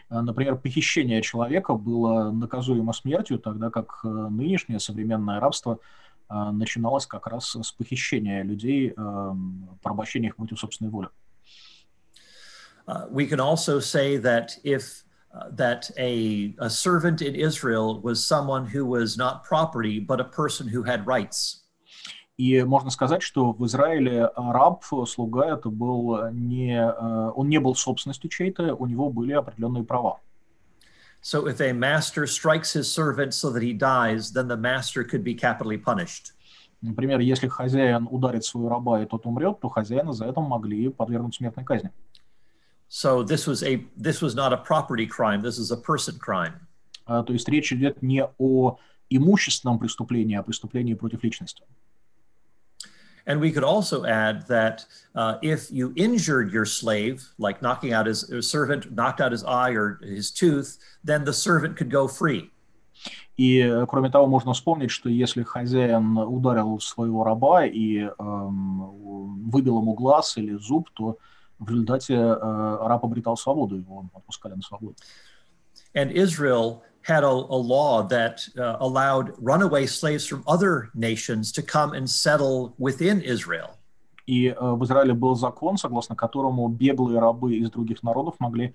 [0.09, 5.79] Например, похищение человека было наказуемо смертью, тогда как нынешнее современное рабство
[6.31, 8.95] начиналось как раз с похищения людей,
[9.83, 11.09] порабощения их против собственной воли.
[12.91, 18.25] Uh, we can also say that if uh, that a, a servant in Israel was
[18.25, 21.59] someone who was not property, but a person who had rights.
[22.37, 28.31] И можно сказать, что в Израиле раб, слуга, это был не, он не был собственностью
[28.31, 30.21] чьей-то, у него были определенные права.
[31.22, 35.24] So if a master strikes his servant so that he dies, then the master could
[35.24, 36.34] be capitally punished.
[36.82, 41.36] Например, если хозяин ударит своего раба и тот умрет, то хозяина за это могли подвергнуть
[41.36, 41.92] смертной казни.
[42.88, 45.42] So this was a this was not a property crime.
[45.42, 46.54] This is a person crime.
[47.08, 48.78] Uh, то есть речь идет не о
[49.10, 51.64] имущественном преступлении, а преступлении против личности.
[53.30, 58.06] And we could also add that uh, if you injured your slave, like knocking out
[58.06, 62.08] his, his servant, knocked out his eye or his tooth, then the servant could go
[62.08, 62.52] free.
[63.38, 69.94] И кроме того, можно вспомнить, что если хозяин ударил своего раба и эм, выбил ему
[69.94, 71.18] глаз или зуб, то
[71.60, 74.96] в результате э, раб обретал свободу, его отпускали на свободу.
[75.94, 81.63] And Israel had a, a law that uh, allowed runaway slaves from other nations to
[81.63, 83.77] come and settle within Israel.
[84.27, 88.75] И uh, в Израиле был закон, согласно которому беглые рабы из других народов могли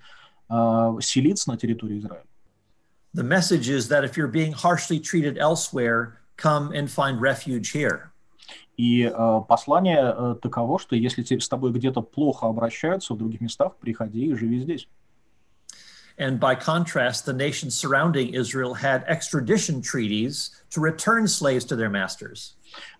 [0.50, 2.24] uh, селиться на территории Израиля.
[3.14, 8.12] The message is that if you're being harshly treated elsewhere, come and find refuge here.
[8.76, 13.76] И uh, послание uh, таково, что если с тобой где-то плохо обращаются в других местах,
[13.76, 14.86] приходи и живи здесь.
[16.17, 21.89] And by contrast, the nations surrounding Israel had extradition treaties to return slaves to their
[21.89, 22.55] masters.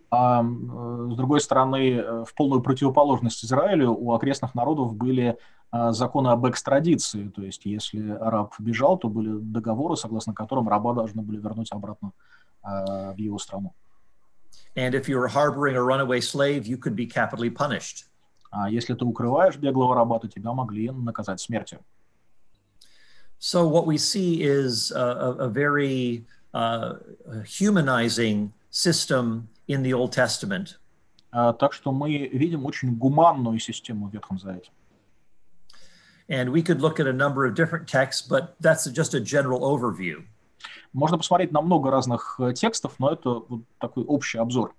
[0.09, 5.37] А с другой стороны, в полную противоположность Израилю у окрестных народов были
[5.71, 7.29] законы об экстрадиции.
[7.29, 12.11] То есть, если раб бежал, то были договоры, согласно которым раба должны были вернуть обратно
[12.63, 13.73] в его страну.
[14.75, 18.05] And if you were harboring a runaway slave, you could be capitally punished.
[18.49, 21.79] А если ты укрываешь беглого раба, то тебя могли наказать смертью.
[23.39, 26.95] So what we see is a, a very uh,
[27.45, 30.77] humanizing system in the Old Testament.
[31.33, 34.69] Uh, так что мы видим очень гуманную систему в Ветхом Завете.
[36.27, 39.61] And we could look at a number of different texts, but that's just a general
[39.61, 40.23] overview.
[40.93, 44.73] Можно посмотреть на много разных текстов, но это вот такой общий обзор.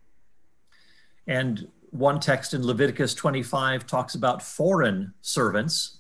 [1.27, 5.99] And one text in Leviticus 25 talks about foreign servants.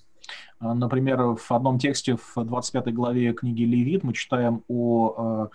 [0.59, 5.49] Например, в одном тексте в 25 главе книги Левит мы читаем о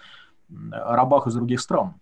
[0.71, 1.95] рабах из других стран.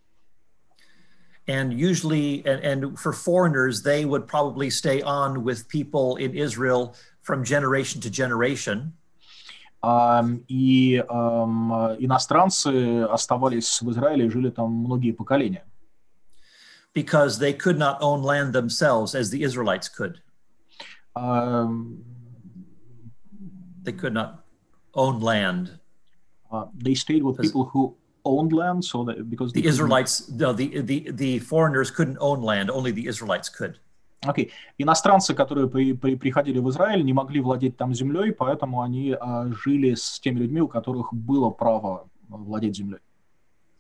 [1.47, 6.95] And usually, and, and for foreigners, they would probably stay on with people in Israel
[7.23, 8.93] from generation to generation.
[9.83, 15.65] Um, и um, иностранцы оставались в Израиле и жили там многие поколения.
[16.93, 20.21] Because they could not own land themselves as the Israelites could.
[21.17, 22.05] Um,
[23.84, 24.46] they could not
[24.94, 25.80] own land.
[26.52, 30.82] Uh, they stayed with people who owned land, so that because the Israelites, no, the,
[30.82, 32.70] the the foreigners couldn't own land.
[32.70, 33.80] Only the Israelites could.
[34.24, 34.46] Окей.
[34.46, 34.52] Okay.
[34.80, 39.54] Иностранцы, которые при, при, приходили в Израиль, не могли владеть там землей, поэтому они uh,
[39.64, 43.00] жили с теми людьми, у которых было право владеть землей.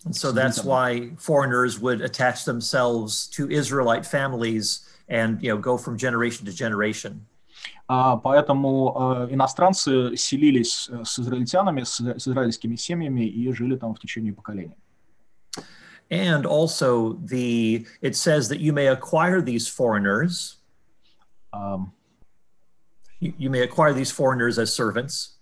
[0.06, 5.78] And so that's why foreigners would attach themselves to Israelite families and you know go
[5.78, 7.25] from generation to generation.
[7.87, 14.76] Поэтому иностранцы селились с израильтянами, с, израильскими семьями и жили там в течение поколений.
[16.11, 20.57] And also the it says that you may acquire these foreigners.
[21.53, 21.93] Um,
[23.20, 25.37] you, you may acquire these foreigners as servants.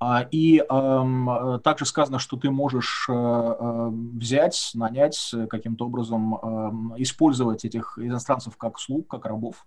[0.00, 7.98] Uh, и um, также сказано, что ты можешь uh, взять, нанять каким-то образом, использовать этих
[7.98, 9.66] иностранцев как слуг, как рабов.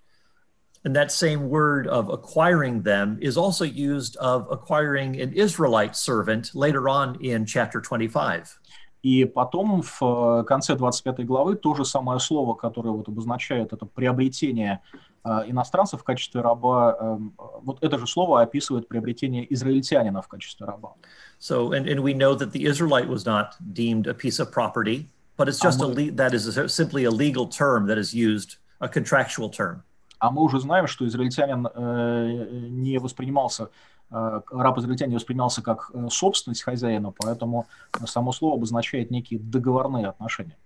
[0.84, 6.54] And that same word of acquiring them is also used of acquiring an Israelite servant
[6.54, 8.60] later on in chapter 25.
[9.02, 14.80] И потом в конце 25 главы то же самое слово, которое вот обозначает это приобретение
[15.24, 17.18] иностранцев в качестве раба,
[17.62, 20.94] вот это же слово описывает приобретение израильтянина в качестве раба.
[21.38, 25.08] So, and, and we know that the Israelite was not deemed a piece of property,
[25.36, 28.56] but it's just a le- that is a, simply a legal term that is used,
[28.80, 29.82] a contractual term.
[30.19, 33.69] А мы уже знаем, что израильтянин э, не воспринимался,
[34.11, 37.67] э, раб израильтянин не воспринимался как собственность хозяина, поэтому
[38.05, 40.57] само слово обозначает некие договорные отношения.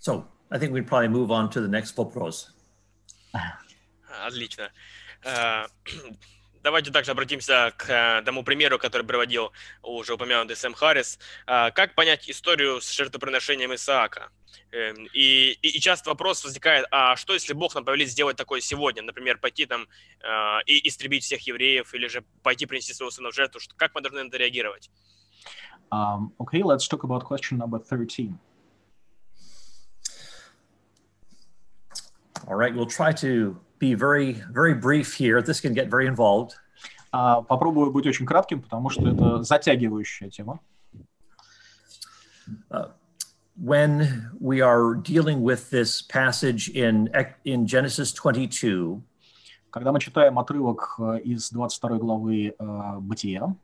[0.00, 2.54] So, I think we'd probably move on to the next вопрос.
[4.26, 4.70] Отлично.
[6.62, 9.52] Давайте также обратимся к тому примеру, который приводил
[9.82, 11.18] уже упомянутый Сэм Харрис.
[11.44, 14.30] Как понять историю с жертвоприношением Исаака?
[15.12, 19.02] И, и, и часто вопрос возникает, а что если Бог нам повелит сделать такое сегодня?
[19.02, 19.88] Например, пойти там
[20.66, 23.60] и истребить всех евреев, или же пойти принести своего сына в жертву?
[23.76, 24.88] Как мы должны на это реагировать?
[25.90, 28.38] Um, okay, let's talk about question number 13.
[32.48, 35.41] All right, we'll try to be very, very brief here.
[35.41, 36.55] This can get very involved.
[37.13, 40.59] Uh, попробую быть очень кратким, потому что это затягивающая тема.
[42.71, 42.89] Uh,
[43.55, 47.09] when we are dealing with this passage in,
[47.43, 49.01] in Genesis 22,
[49.71, 53.55] когда мы читаем отрывок из 22 главы uh, Бытия,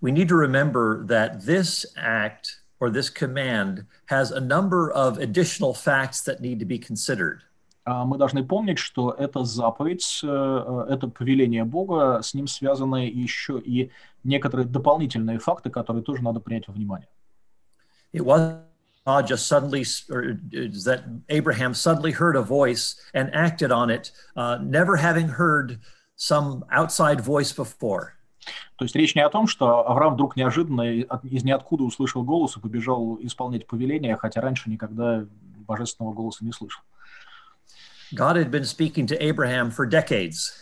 [0.00, 5.72] we need to remember that this act or this command has a number of additional
[5.72, 7.42] facts that need to be considered.
[7.85, 13.91] Мы должны помнить, что эта заповедь, это повеление Бога, с ним связаны еще и
[14.23, 17.07] некоторые дополнительные факты, которые тоже надо принять во внимание.
[18.13, 18.61] It was
[19.05, 20.39] God just suddenly, or
[20.85, 25.79] that Abraham suddenly heard a voice and acted on it, uh, never having heard
[26.15, 28.13] some outside voice before.
[28.77, 30.81] То есть речь не о том, что Авраам вдруг неожиданно
[31.23, 35.25] из ниоткуда услышал голос и побежал исполнять повеление, хотя раньше никогда
[35.67, 36.83] божественного голоса не слышал.
[38.14, 40.52] God had been speaking to Abraham for decades.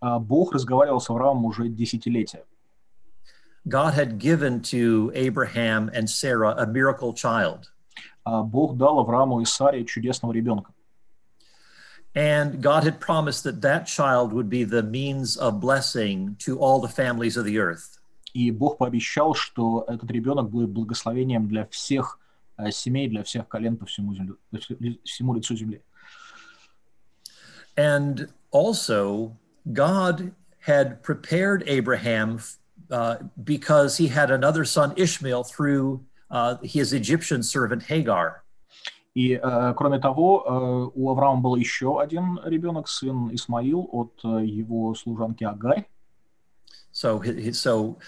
[0.00, 2.44] Бог разговаривал с Авраамом уже десятилетия.
[3.68, 7.70] God had given to Abraham and Sarah a miracle child.
[8.24, 10.72] Бог дал Аврааму и Саре чудесного ребенка.
[12.14, 16.80] And God had promised that that child would be the means of blessing to all
[16.80, 18.00] the families of the earth.
[18.32, 22.18] И Бог пообещал, что этот ребенок будет благословением для всех
[22.70, 24.34] семей, для всех колен по всему, земле,
[25.04, 25.82] всему лицу земли.
[27.76, 29.36] And also,
[29.72, 32.40] God had prepared Abraham
[32.90, 38.44] uh, because he had another son, Ishmael, through uh, his Egyptian servant Hagar.
[39.14, 44.44] И uh, кроме того, uh, у Авраама был еще один ребенок, сын Исмаил от uh,
[44.44, 45.86] его служанки Агарь.
[46.92, 47.98] So, so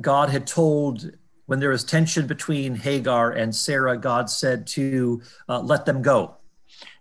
[0.00, 1.12] God had told
[1.46, 6.35] when there was tension between Hagar and Sarah, God said to let them go.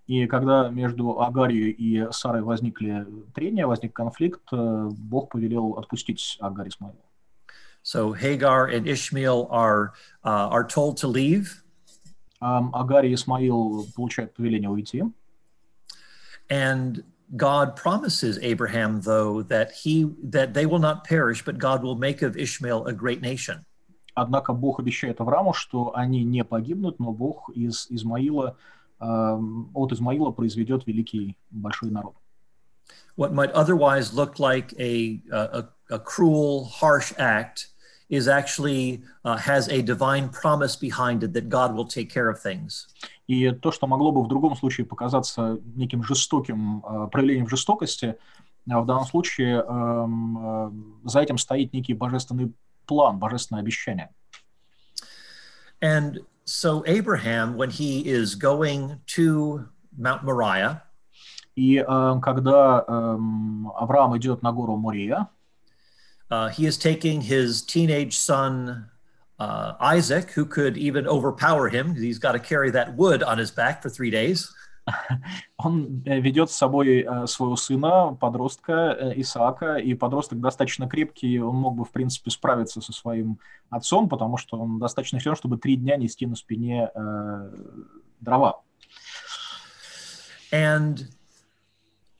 [0.07, 6.97] И когда между Агарью и Сарой возникли трения, возник конфликт, Бог повелел отпустить Агарь Исмаила.
[7.83, 9.93] So Hagar and Ishmael are,
[10.25, 11.63] uh, are told to leave.
[12.41, 15.05] Um, Агарь и Исмаил получают повеление уйти.
[16.49, 17.05] And
[17.37, 22.23] God promises Abraham, though, that he that they will not perish, but God will make
[22.23, 23.65] of Ishmael a great nation.
[24.15, 28.57] Однако Бог обещает Аврааму, что они не погибнут, но Бог из Измаила
[28.99, 32.15] от Измаила произведет великий большой народ.
[33.17, 37.69] What might otherwise look like a, a, a cruel, harsh act
[38.09, 42.41] is actually uh, has a divine promise behind it that God will take care of
[42.41, 42.87] things.
[43.27, 48.17] И то, что могло бы в другом случае показаться неким жестоким uh, проявлением жестокости,
[48.69, 50.73] uh, в данном случае uh,
[51.05, 52.53] за этим стоит некий божественный
[52.87, 54.11] план, божественное обещание.
[55.81, 59.68] And so Abraham, when he is going to
[59.98, 60.84] Mount Moriah,
[61.56, 63.18] и э, когда э,
[63.78, 65.28] Авраам идет на гору Мория,
[66.30, 68.90] uh, he is taking his teenage son
[69.38, 71.96] uh, Isaac, who could even overpower him.
[71.96, 74.50] He's got to carry that wood on his back for three days.
[75.57, 81.85] Он ведет с собой своего сына, подростка Исаака, и подросток достаточно крепкий, он мог бы,
[81.85, 83.39] в принципе, справиться со своим
[83.71, 87.51] отцом, потому что он достаточно силен, чтобы три дня нести на спине э,
[88.21, 88.63] дрова.
[90.53, 91.09] And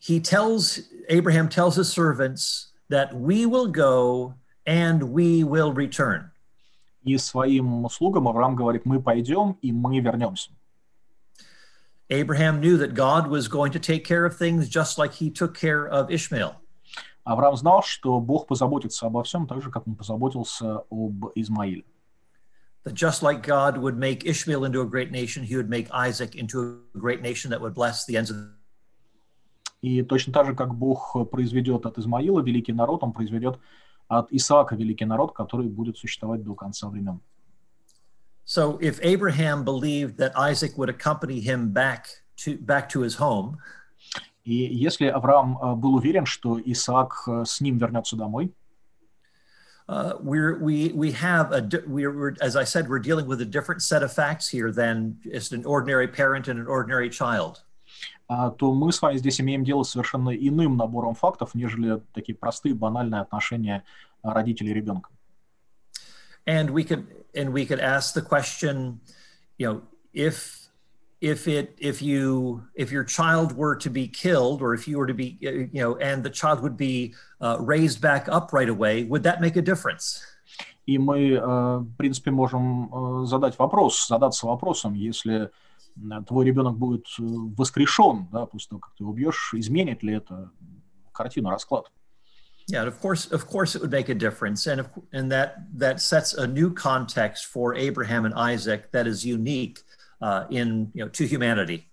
[0.01, 4.35] he tells, Abraham tells his servants that we will go
[4.67, 6.31] and we will return.
[7.05, 10.51] И своим слугам Авраам говорит, мы пойдем и мы вернемся.
[12.10, 15.58] Abraham knew that God was going to take care of things just like he took
[15.58, 16.56] care of Ishmael.
[17.26, 21.86] Авраам знал, что Бог позаботится обо всем так же, как он позаботился об Измаиле.
[22.84, 26.36] that just like God would make Ishmael into a great nation, he would make Isaac
[26.36, 28.38] into a great nation that would bless the ends of
[29.82, 33.60] И точно так же, как Бог произведет от Измаила великий народ, Он произведет
[34.08, 37.20] от Исаака великий народ, который будет существовать до конца времен.
[38.46, 42.08] So if Abraham believed that Isaac would accompany him back
[42.38, 43.58] to back to his home,
[44.44, 48.52] И если Авраам э, был уверен, что Исаак э, с ним вернется домой,
[49.88, 53.42] uh, we're, we we have a di- we're, we're as I said we're dealing with
[53.42, 57.62] a different set of facts here than just an ordinary parent and an ordinary child.
[58.28, 62.34] а, то мы с вами здесь имеем дело с совершенно иным набором фактов, нежели такие
[62.34, 63.84] простые, банальные отношения
[64.24, 65.10] а, родителей и ребенка.
[66.48, 69.00] And we could and we could ask the question,
[69.58, 69.82] you know,
[70.14, 70.68] if
[71.22, 75.08] if it if you if your child were to be killed or if you were
[75.08, 78.70] to be uh, you know and the child would be uh, raised back up right
[78.70, 80.24] away, would that make a difference?
[80.88, 85.52] И мы, э, в принципе, можем э, задать вопрос, задаться вопросом, если
[85.96, 90.16] э, твой ребенок будет э, воскрешен, да, после того, как ты его убьешь, изменит ли
[90.16, 90.52] это
[91.12, 91.92] картину, расклад?
[92.68, 95.50] Yeah, and of course, of course, it would make a difference, and of, and that
[95.78, 99.80] that sets a new context for Abraham and Isaac that is unique
[100.22, 101.92] uh, in you know to humanity.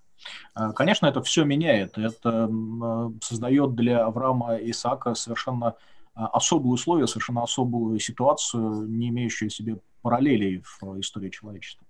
[0.55, 1.97] А, Конечно, это все меняет.
[1.97, 5.75] Это м, э, создает для Авраама и Исаака совершенно
[6.14, 11.87] а, особые условия, совершенно особую ситуацию, не имеющую себе параллелей в истории человечества.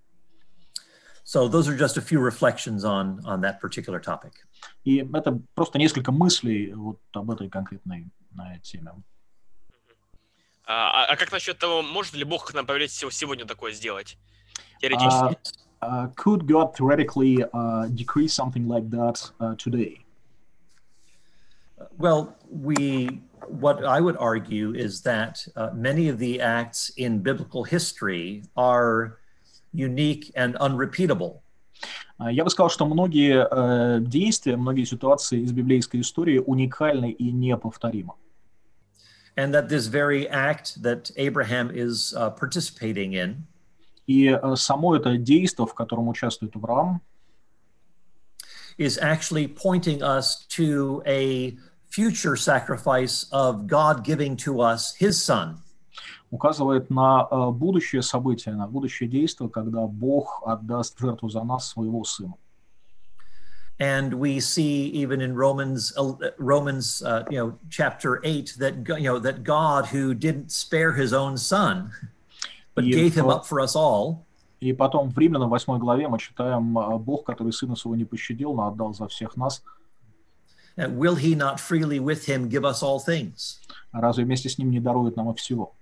[1.24, 4.32] So those are just a few reflections on on that particular topic.
[4.84, 8.08] И это просто несколько мыслей вот об этой конкретной
[8.39, 8.91] э, теме.
[10.65, 14.17] А, а как насчет того, может ли Бог нам повелеть сего- сегодня такое сделать?
[14.79, 15.37] Теоретически.
[15.81, 19.99] Uh, could God theoretically uh, decree something like that uh, today?
[21.97, 27.65] Well, we what I would argue is that uh, many of the acts in biblical
[27.65, 29.17] history are
[29.73, 31.41] unique and unrepeatable.
[32.17, 37.31] А, Я бы сказал, что многие э, действия, многие ситуации из библейской истории уникальны и
[37.31, 38.13] неповторимы.
[44.06, 47.00] И э, само это действие, в котором участвует Авраам,
[48.78, 51.56] is actually pointing us to a
[51.90, 55.58] future sacrifice of God giving to us his son.
[56.30, 61.68] указывает на э, будущее событие, на будущее действие, когда Бог отдаст в жертву за нас
[61.68, 62.34] своего Сына.
[63.80, 68.96] And we see even in Romans, uh, Romans, uh, you know, chapter eight, that go-
[68.96, 71.92] you know that God, who didn't spare His own Son,
[72.74, 74.24] but Yeah, gave Him for- up for us all,
[74.60, 78.54] И потом в Римлянам 8 главе мы читаем э, «Бог, который Сына Своего не пощадил,
[78.54, 79.62] но отдал за всех нас,
[80.76, 83.60] uh, will He not freely with Him give us all things?
[83.92, 85.72] а разве вместе с Ним не дарует нам и всего?»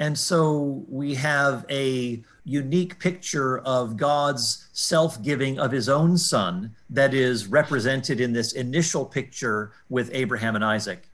[0.00, 6.74] And so we have a unique picture of God's self giving of his own son
[6.90, 11.08] that is represented in this initial picture with Abraham and Isaac.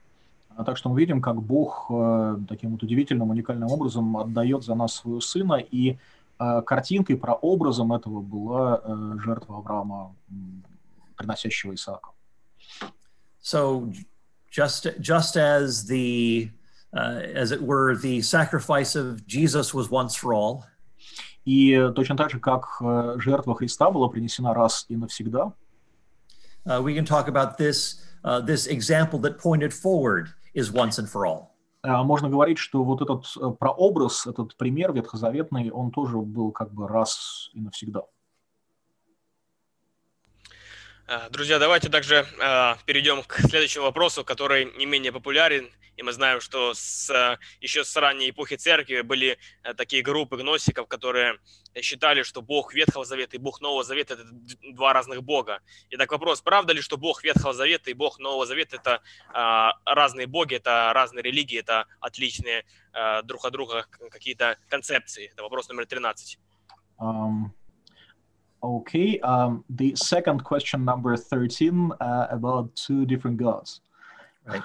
[0.55, 4.75] А Так что мы видим, как Бог э, таким вот удивительным, уникальным образом отдает за
[4.75, 5.97] нас своего Сына, и
[6.39, 10.63] э, картинкой, прообразом этого была э, жертва Авраама, м,
[11.17, 12.11] приносящего Исаака.
[13.41, 13.91] So
[14.51, 16.56] just just as the uh,
[16.92, 20.64] as it were the sacrifice of Jesus was once for all,
[21.44, 25.54] И точно так же, как э, жертва Христа была принесена раз и навсегда,
[26.66, 31.08] uh, we can talk about this uh, this example that pointed forward is once and
[31.08, 31.54] for all.
[31.82, 36.72] э, можно говорить, что вот этот э, прообраз, этот пример ветхозаветный, он тоже был как
[36.72, 38.02] бы раз и навсегда.
[41.08, 45.70] Э, Друзья, давайте также э, перейдем к следующему вопросу, который не менее популярен.
[45.96, 50.36] И мы знаем, что с, э, еще с ранней эпохи церкви были э, такие группы
[50.36, 51.38] гносиков, которые
[51.80, 54.24] считали, что Бог Ветхого Завета и Бог Нового Завета– это
[54.74, 55.60] два разных Бога.
[55.88, 59.00] Итак, вопрос, правда ли, что Бог Ветхого Завета и Бог Нового Завета– это
[59.32, 65.30] э, разные боги, это разные религии, это отличные э, друг от друга какие-то концепции?
[65.32, 66.38] Это вопрос номер 13.
[67.00, 67.57] Um,
[68.61, 73.81] okay, um, the second question, number 13, uh, about two different gods.
[74.45, 74.63] Right.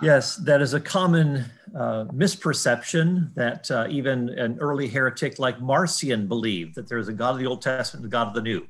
[0.00, 1.44] Yes, that is a common
[1.76, 7.34] uh, misperception that uh, even an early heretic like Marcion believed that there's a God
[7.34, 8.66] of the Old Testament and a God of the New.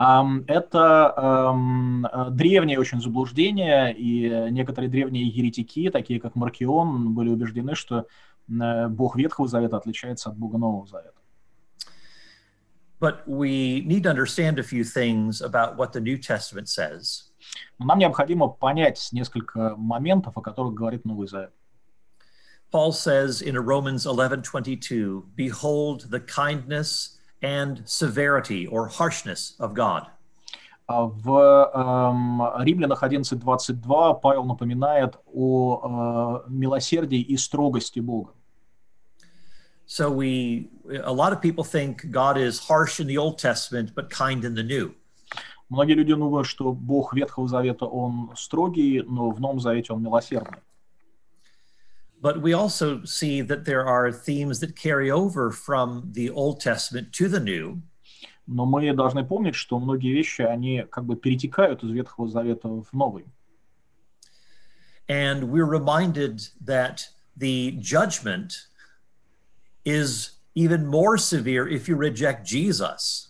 [0.00, 7.14] Um, это um, э, древнее очень заблуждение, и э, некоторые древние еретики, такие как Маркион,
[7.14, 8.06] были убеждены, что
[8.48, 11.15] э, Бог Ветхого Завета отличается от Бога Нового Завета.
[13.00, 17.32] But we need to understand a few things about what the New Testament says.
[17.78, 21.52] Но нам необходимо понять несколько моментов, о которых говорит Новый Завет.
[22.72, 30.06] Paul says in Romans 11:22, "Behold the kindness and severity or harshness of God."
[30.86, 38.32] А В эм, Римлянах 11.22 Павел напоминает о э, милосердии и строгости Бога.
[39.86, 40.70] So we
[41.04, 44.54] a lot of people think God is harsh in the Old Testament but kind in
[44.54, 44.94] the New.
[45.68, 50.60] Многие люди думают, что Бог Ветхого Завета, Он строгий, но в Новом Завете Он милосердный.
[52.20, 57.12] But we also see that there are themes that carry over from the Old Testament
[57.14, 57.80] to the New.
[58.46, 62.92] Но мы должны помнить, что многие вещи, они как бы перетекают из Ветхого Завета в
[62.92, 63.24] Новый.
[65.08, 68.68] And we're reminded that the judgment
[69.87, 73.29] is even more severe if you reject Jesus.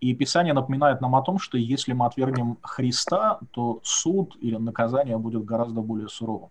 [0.00, 5.16] И Писание напоминает нам о том, что если мы отвергнем Христа, то суд или наказание
[5.18, 6.50] будет гораздо более суровым.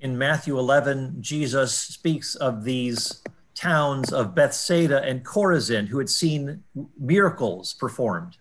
[0.00, 3.22] In Matthew 11, Jesus speaks of these
[3.54, 6.62] towns of Bethsaida and Chorazin who had seen
[6.98, 8.36] miracles performed.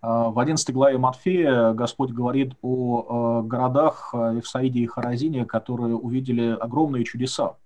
[0.00, 5.94] А, В 11 главе Матфея Господь говорит о э, городах э, Евсаиде и Харазине, которые
[5.94, 7.56] увидели огромные чудеса.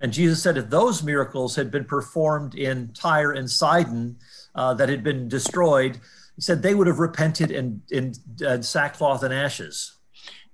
[0.00, 4.16] And Jesus said if those miracles had been performed in Tyre and Sidon
[4.54, 6.00] uh, that had been destroyed,
[6.34, 8.12] he said they would have repented in, in
[8.44, 9.98] uh, sackcloth and ashes.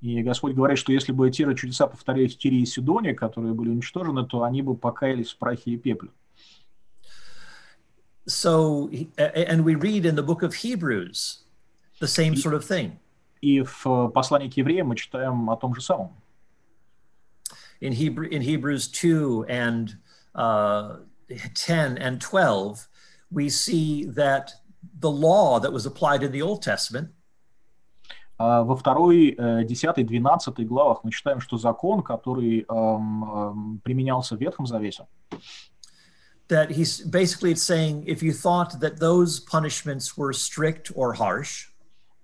[0.01, 3.53] И Господь говорит, что если бы те же чудеса повторялись в Тире и Сидоне, которые
[3.55, 6.11] были уничтожены, то они бы покаялись в прахе и пепле.
[8.27, 11.39] So, he- a- and we read in the book of Hebrews
[12.01, 12.99] the same sort of thing.
[13.41, 16.13] И в э, послании к евреям мы читаем о том же самом.
[17.83, 19.97] In, Hebrew, in Hebrews 2 and
[20.35, 20.97] uh,
[21.55, 22.89] 10 and 12,
[23.31, 24.53] we see that
[24.99, 27.11] the law that was applied in the Old Testament
[28.39, 34.37] А Во второй, э, 10, 12 главах мы читаем, что закон, который эм, эм, применялся
[34.37, 35.09] в Ветхом Завете,
[36.49, 41.67] that he's basically it's saying if you thought that those punishments were strict or harsh,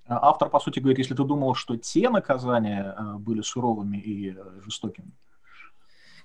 [0.07, 4.37] э, автор, по сути, говорит, если ты думал, что те наказания э, были суровыми и
[4.37, 5.11] э, жестокими,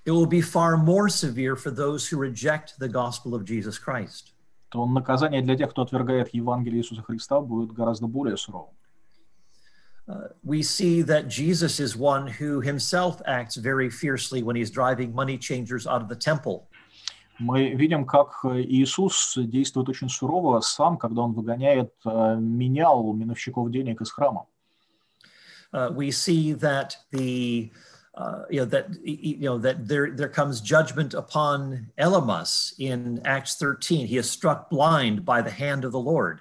[0.04, 4.32] it will be far more severe for those who reject the gospel of Jesus Christ.
[4.70, 8.74] то наказание для тех, кто отвергает Евангелие Иисуса Христа, будет гораздо более суровым.
[10.06, 15.14] Uh, we see that Jesus is one who himself acts very fiercely when he's driving
[15.14, 16.66] money changers out of the temple.
[17.38, 23.70] Мы видим, как э, Иисус действует очень сурово сам, когда он выгоняет э, менял миновщиков
[23.70, 24.46] денег из храма.
[25.72, 27.93] Uh, we see that the uh,
[28.50, 34.06] you know that you know that there there comes judgment upon Elymas in Acts 13.
[34.06, 36.40] He is struck blind by the hand of the Lord.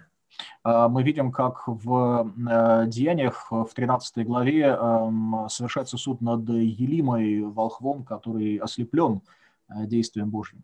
[0.64, 7.42] А, Мы видим, как в э, Деяниях в 13 главе эм, совершается суд над Елимой,
[7.42, 9.22] волхвом, который ослеплен
[9.70, 10.64] э, действием Божьим.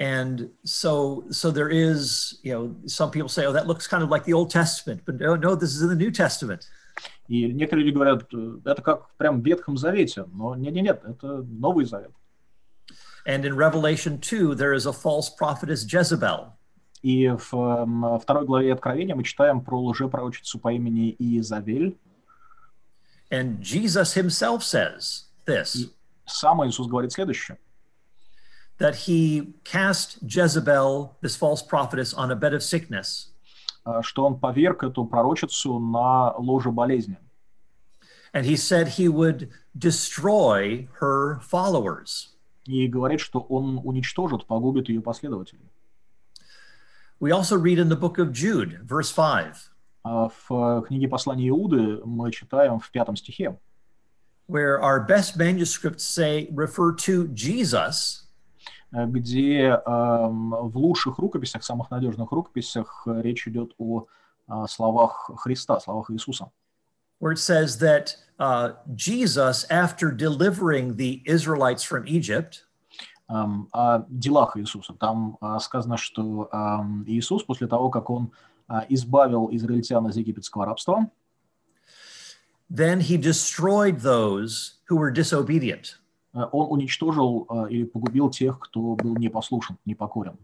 [0.00, 4.10] And so so there is you know some people say oh that looks kind of
[4.10, 6.68] like the Old Testament, but no no this is in the New Testament.
[7.27, 11.85] И некоторые люди говорят, э, это как прям в Ветхом Завете, но нет-нет-нет, это Новый
[11.85, 12.11] Завет.
[13.25, 16.53] And in Revelation 2, there is a false prophetess Jezebel.
[17.01, 21.97] И в второй главе Откровения мы читаем про лжепророчицу по имени Иезавель.
[23.29, 25.89] And Jesus himself says this
[26.25, 27.57] Сам Иисус говорит следующее.
[28.79, 33.29] that he cast Jezebel, this false prophetess, on a bed of sickness.
[33.85, 37.17] Э, что он поверг эту пророчицу на ложе болезни.
[38.33, 42.29] And he said he would destroy her followers.
[42.65, 45.69] И говорит, что он уничтожит, погубит ее последователей.
[47.19, 49.55] We also read in the book of Jude, verse 5,
[50.03, 53.57] А В книге послания Иуды мы читаем в пятом стихе,
[54.47, 58.22] where our best manuscripts say, refer to Jesus, э,
[58.93, 64.05] где эм, в лучших рукописях, самых надежных рукописях э, речь идет о
[64.47, 66.51] э, словах Христа, словах Иисуса.
[67.19, 72.65] where it says that uh, Jesus, after delivering the Israelites from Egypt,
[73.29, 74.93] Эм, О делах Иисуса.
[74.93, 78.31] Там э, сказано, что эм, Иисус после того, как он
[78.69, 81.09] э, избавил израильтян из египетского рабства,
[82.69, 85.97] then he destroyed those who were disobedient.
[86.33, 90.37] Э, он уничтожил э, или погубил тех, кто был непослушен, непокорен.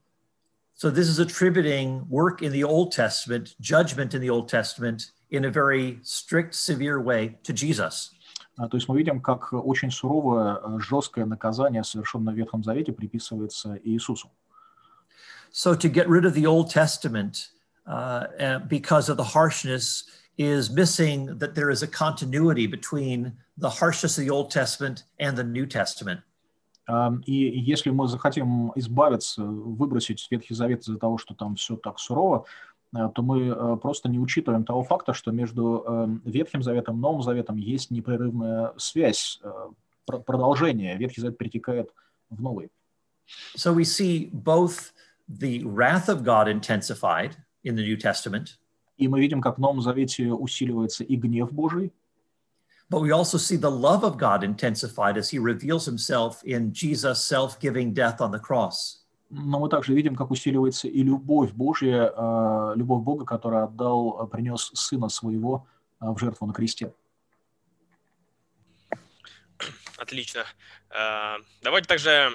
[0.76, 5.44] So this is attributing work in the Old Testament, judgment in the Old Testament, in
[5.44, 8.12] a very strict, severe way to Jesus.
[8.58, 12.92] А, То есть мы видим, как очень суровое, э, жесткое наказание, совершенное в Ветхом Завете,
[12.94, 14.30] приписывается Иисусу.
[15.52, 17.50] So to get rid of the Old Testament
[17.86, 20.06] uh, uh, because of the harshness
[20.39, 25.37] is missing that there is a continuity between the harshness of the Old Testament and
[25.37, 26.21] the New Testament.
[26.87, 31.99] Um, И если мы захотим избавиться, выбросить Ветхий Завет из-за того, что там все так
[31.99, 32.45] сурово,
[32.95, 37.01] э, то мы э, просто не учитываем того факта, что между э, Ветхим Заветом и
[37.01, 39.51] Новым Заветом есть непрерывная связь, э,
[40.05, 40.97] пр- продолжение.
[40.99, 41.91] Ветхий Завет перетекает
[42.29, 42.71] в Новый.
[43.57, 44.93] So we see both
[45.27, 48.59] the wrath of God intensified in the New Testament,
[49.00, 51.92] И мы видим, как в Новом Завете усиливается и гнев Божий,
[52.90, 57.22] but we also see the love of God intensified as he reveals himself in Jesus'
[57.22, 59.00] self giving death on the cross.
[59.30, 64.28] но мы также видим, как усиливается и любовь Божья, э, любовь Бога, который отдал, э,
[64.28, 65.68] принес Сына Своего
[66.02, 66.94] э, в жертву на кресте.
[69.98, 70.46] Отлично.
[71.62, 72.32] Давайте также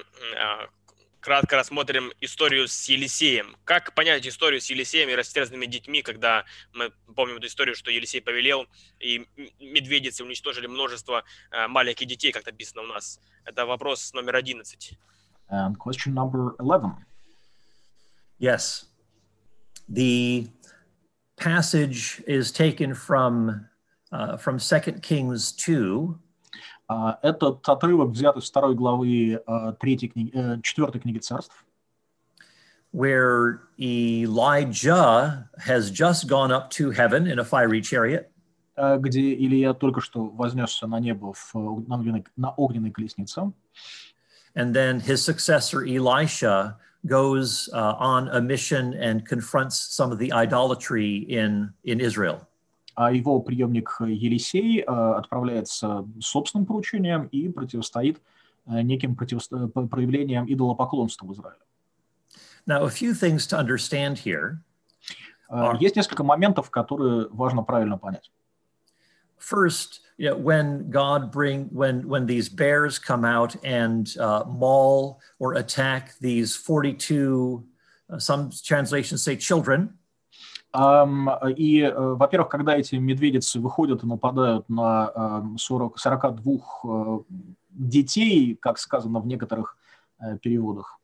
[1.25, 3.57] кратко рассмотрим историю с Елисеем.
[3.65, 6.45] Как понять историю с Елисеем и растерзанными детьми, когда
[6.75, 8.67] мы помним эту историю, что Елисей повелел,
[9.01, 9.27] и
[9.59, 13.21] медведицы уничтожили множество э, маленьких детей, как написано у нас.
[13.47, 14.99] Это вопрос номер 11.
[15.51, 16.93] And question number 11.
[18.39, 18.85] Yes.
[19.89, 20.47] The
[21.39, 23.67] passage is taken from,
[24.13, 26.24] uh, from 2 Kings 2, А,
[27.22, 31.66] Этот отрывок взят из второй главы э, третьей книги, э, четвертой книги царств,
[32.92, 38.30] where Elijah has just gone up to heaven in a fiery chariot.
[38.80, 43.52] э, где Илья только что вознесся на небо в, э, на, огненной, на огненной колеснице.
[44.56, 50.34] And then his successor, Elisha, goes uh, on a mission and confronts some of the
[50.34, 52.48] idolatry in, in Israel.
[52.95, 58.21] А его преемник Елисей э, отправляется собственным поручением и противостоит
[58.67, 61.59] э, неким противосто- проявлениям идолопоклонства в Израиле.
[62.67, 64.59] Now, a few things to understand here.
[65.51, 65.77] Э, А.
[65.79, 68.31] Есть несколько моментов, которые важно правильно понять.
[69.39, 75.21] First, you know, when God bring when when these bears come out and uh, maul
[75.39, 77.63] or attack these 42,
[78.09, 79.99] uh, some translations say children,
[80.75, 87.19] И, э, во-первых, когда эти медведицы выходят и нападают на ам, 40, 42 э,
[87.71, 89.77] детей, как сказано в некоторых
[90.19, 90.99] э, переводах,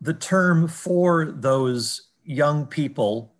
[0.00, 3.30] the term for those young people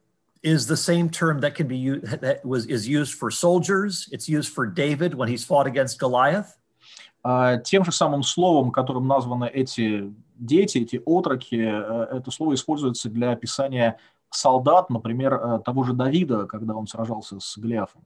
[0.42, 4.06] is the same term that can be used that was is used for soldiers.
[4.12, 6.58] It's used for david when he's fought against goliath.
[7.22, 13.30] А, тем же самым словом, которым названы эти дети, эти отроки, это слово используется для
[13.30, 13.98] описания
[14.34, 18.04] солдат, например, э, того же Давида, когда он сражался с Голиафом.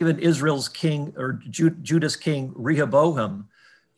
[0.00, 3.46] even israel's king or Ju- judah's king rehoboam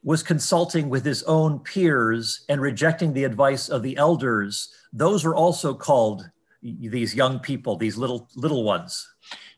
[0.05, 5.34] was consulting with his own peers and rejecting the advice of the elders those were
[5.34, 6.30] also called
[6.62, 9.09] these young people these little little ones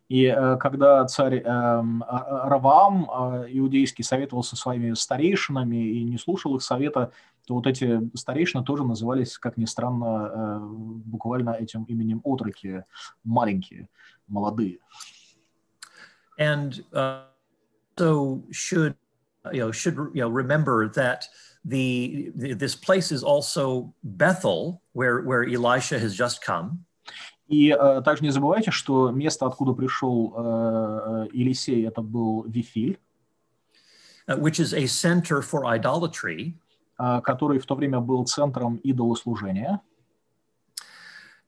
[0.08, 6.16] И э, когда царь эм, А- А- э, иудейский советовался со своими старейшинами и не
[6.16, 7.12] слушал их совета,
[7.48, 12.84] то вот эти старейшины тоже назывались, как ни странно, э, буквально этим именем отроки,
[13.24, 13.88] маленькие,
[14.28, 14.78] молодые.
[16.38, 17.22] and uh,
[17.98, 18.94] so should
[19.52, 21.26] you know should you know remember that
[21.64, 26.84] the, the this place is also Bethel where where Elisha has just come.
[27.48, 32.98] И э, также не забывайте, что место, откуда пришел э, э, Елисей, это был Вифиль,
[34.28, 36.58] uh, which is a center for idolatry
[36.98, 39.80] который в то время был центром идолослужения.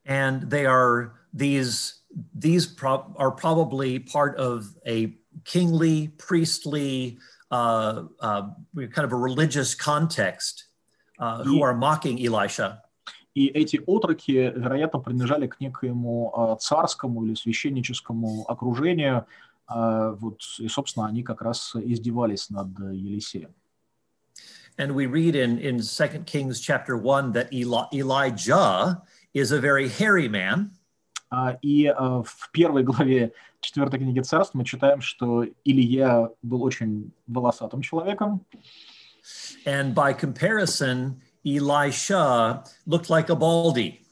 [0.05, 2.01] and they are these
[2.33, 5.13] these pro- are probably part of a
[5.45, 7.17] kingly priestly
[7.51, 10.65] uh, uh, kind of a religious context
[11.19, 12.81] uh, who are mocking Elisha
[13.33, 19.25] И эти отроки, вероятно, принадлежали к некоему э, царскому или священническому окружению.
[19.73, 23.53] Э, Вот, и, собственно, они как раз издевались над э, Елисеем.
[24.80, 29.02] And we read in, in 2 Kings chapter 1 that Eli- Elijah
[29.32, 30.70] is a very hairy man.
[31.30, 31.92] А, И э,
[32.24, 38.44] в первой главе четвертой книги царств мы читаем, что Илья был очень волосатым человеком,
[39.64, 44.02] And by comparison, Elisha looked like a baldy,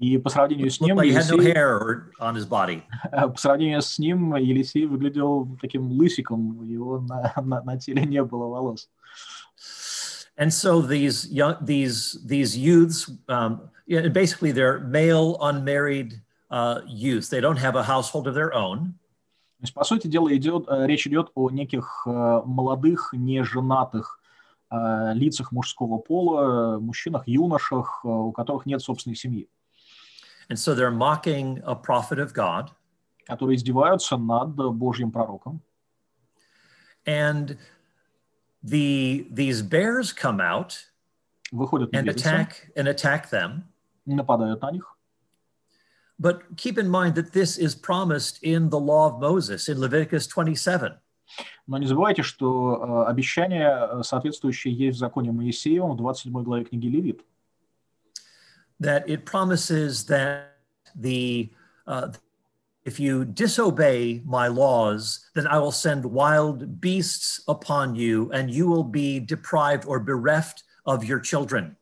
[0.00, 2.44] и по сравнению с looked ним, like he had no Елисей, hair or- on his
[2.44, 2.82] body.
[3.12, 8.04] э, по сравнению с ним Елисей выглядел таким лысиком, у него на, на, на теле
[8.04, 8.90] не было волос.
[10.36, 17.28] And so these young, these these youths, um, yeah, basically they're male unmarried uh, youths.
[17.28, 18.94] They don't have a household of their own,
[19.58, 24.20] То есть, по сути дела, идет, э, речь идет о неких э, молодых, неженатых
[24.70, 29.48] э, лицах мужского пола, э, мужчинах, юношах, э, у которых нет собственной семьи.
[30.48, 32.70] And so they're mocking a prophet of God.
[33.28, 35.60] которые издеваются над Божьим пророком.
[37.04, 37.58] And
[38.62, 40.86] the these bears come out
[41.52, 43.64] Выходят and медведицы, attack and attack them.
[44.06, 44.84] нападают на них.
[46.20, 50.26] But keep in mind that this is promised in the law of Moses in Leviticus
[50.26, 50.98] 27.
[51.66, 56.64] Но не забывайте, что э, обещание э, соответствующее есть в законе Моисеевом в 27 главе
[56.64, 57.22] книги Левит.
[58.80, 60.56] that it promises that
[60.94, 61.50] the
[61.86, 62.12] uh,
[62.84, 65.02] if you disobey my laws,
[65.34, 70.64] then I will send wild beasts upon you, and you will be deprived or bereft
[70.86, 71.76] of your children.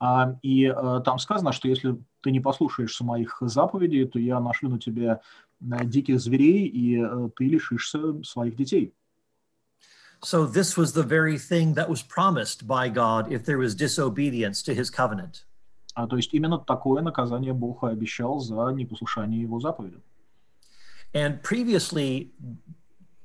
[0.00, 4.70] А, и э, там сказано, что если ты не послушаешься моих заповедей, то я нашлю
[4.70, 5.20] на тебя
[5.60, 8.92] э, диких зверей, и э, ты лишишься своих детей.
[10.24, 14.62] So this was the very thing that was promised by God if there was disobedience
[14.62, 15.44] to his covenant.
[15.94, 20.02] А, то есть именно такое наказание Бог и обещал за непослушание его заповедям.
[21.14, 22.30] And previously,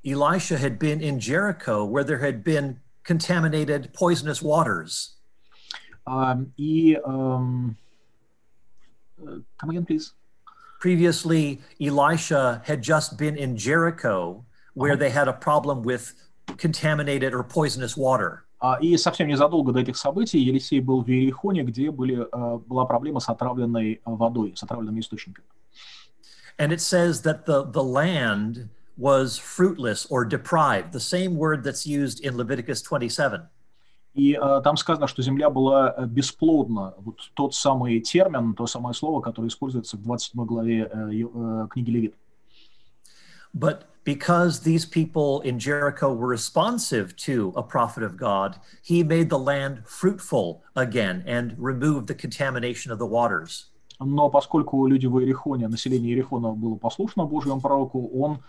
[0.04, 5.16] Elisha had been in Jericho where there had been contaminated poisonous waters.
[6.06, 7.76] А, и эм,
[9.18, 10.12] э, come again, please.
[10.80, 16.14] Previously, Elisha had just been in Jericho where they had a problem with
[16.56, 18.44] contaminated or poisonous water.
[18.60, 22.86] А, И совсем незадолго до этих событий Елисей был в Иерихоне, где были, э, была
[22.86, 25.46] проблема с отравленной э, водой, с отравленными источниками.
[26.58, 31.86] And it says that the, the land was fruitless or deprived, the same word that's
[31.86, 33.42] used in Leviticus 27.
[34.14, 36.94] И э, там сказано, что земля была э, бесплодна.
[36.98, 41.30] Вот тот самый термин, то самое слово, которое используется в 27 главе э, Ё-
[41.64, 42.14] э, книги Левит.
[43.54, 49.30] But because these people in Jericho were responsive to a prophet of God, he made
[49.30, 53.66] the land fruitful again and removed the contamination of the waters.
[54.05, 58.39] Но поскольку люди в Иерихоне, население Иерихона было послушно Божьему пророку, он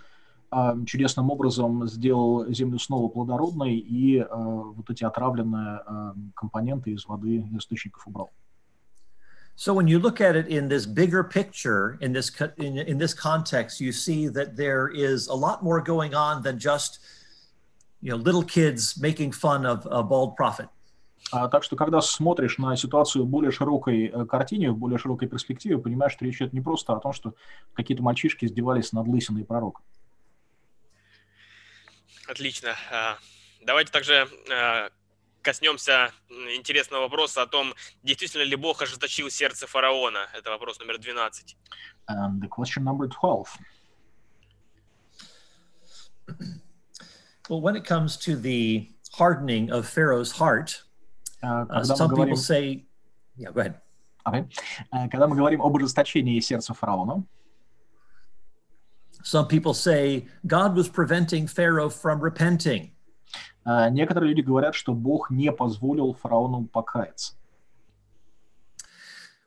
[0.51, 7.07] а, чудесным образом сделал землю снова плодородной и а, вот эти отравленные а, компоненты из
[7.07, 8.33] воды из источников убрал.
[9.57, 13.15] So when you look at it in this bigger picture, in this in, in this
[13.15, 16.99] context, you see that there is a lot more going on than just
[18.01, 20.69] you know little kids making fun of a bald prophet.
[21.33, 25.29] А, так что, когда смотришь на ситуацию в более широкой э, картине, в более широкой
[25.29, 27.35] перспективе, понимаешь, что речь идет не просто о том, что
[27.73, 29.83] какие-то мальчишки издевались над лысиной пророка.
[32.29, 32.75] Отлично.
[32.93, 33.19] А,
[33.65, 34.91] Давайте также а,
[35.41, 36.13] коснемся
[36.55, 40.29] интересного вопроса о том, действительно ли Бог ожесточил сердце фараона.
[40.35, 41.57] Это вопрос номер 12.
[42.11, 43.49] And the question number 12.
[47.49, 50.85] Well, when it comes to the hardening of Pharaoh's heart,
[51.44, 52.86] А, uh, Когда мы some говорим, people say,
[53.38, 53.76] yeah, go ahead.
[54.24, 54.46] Окей.
[54.92, 57.24] А, когда мы говорим об ожесточении сердца фараона,
[59.24, 62.92] Some people say God was preventing Pharaoh from repenting.
[63.66, 67.34] а, некоторые люди говорят, что Бог не позволил фараону покаяться.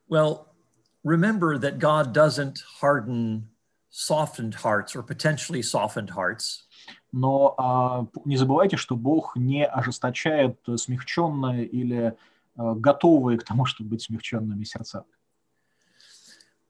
[0.09, 0.49] Well,
[1.03, 3.49] remember that God doesn't harden
[3.89, 6.65] softened hearts or potentially softened hearts.
[7.12, 12.16] Но а, не забывайте, что Бог не ожесточает э, смягченные или
[12.58, 15.06] э, готовые к тому, чтобы быть смягченными сердца.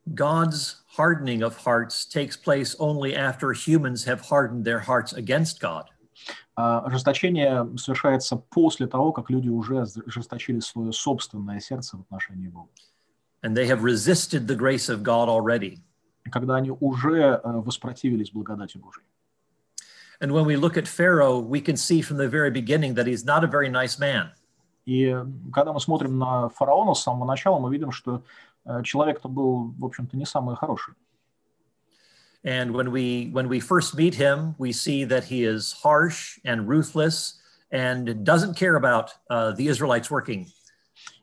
[0.07, 5.87] God's hardening of hearts takes place only after humans have hardened their hearts against God.
[6.55, 12.69] А ожесточение совершается после того, как люди уже ожесточили свое собственное сердце в отношении Бога.
[13.43, 15.79] And they have resisted the grace of God already.
[16.31, 19.03] Когда они уже э, воспротивились благодати Божьей.
[20.20, 23.24] And when we look at Pharaoh, we can see from the very beginning that he's
[23.24, 24.30] not a very nice man.
[24.84, 28.22] И э, когда мы смотрим на фараона с самого начала, мы видим, что
[28.64, 30.94] э, человек-то был, в общем-то, не самый хороший.
[32.44, 36.66] And when we when we first meet him, we see that he is harsh and
[36.66, 40.46] ruthless and doesn't care about uh, the Israelites working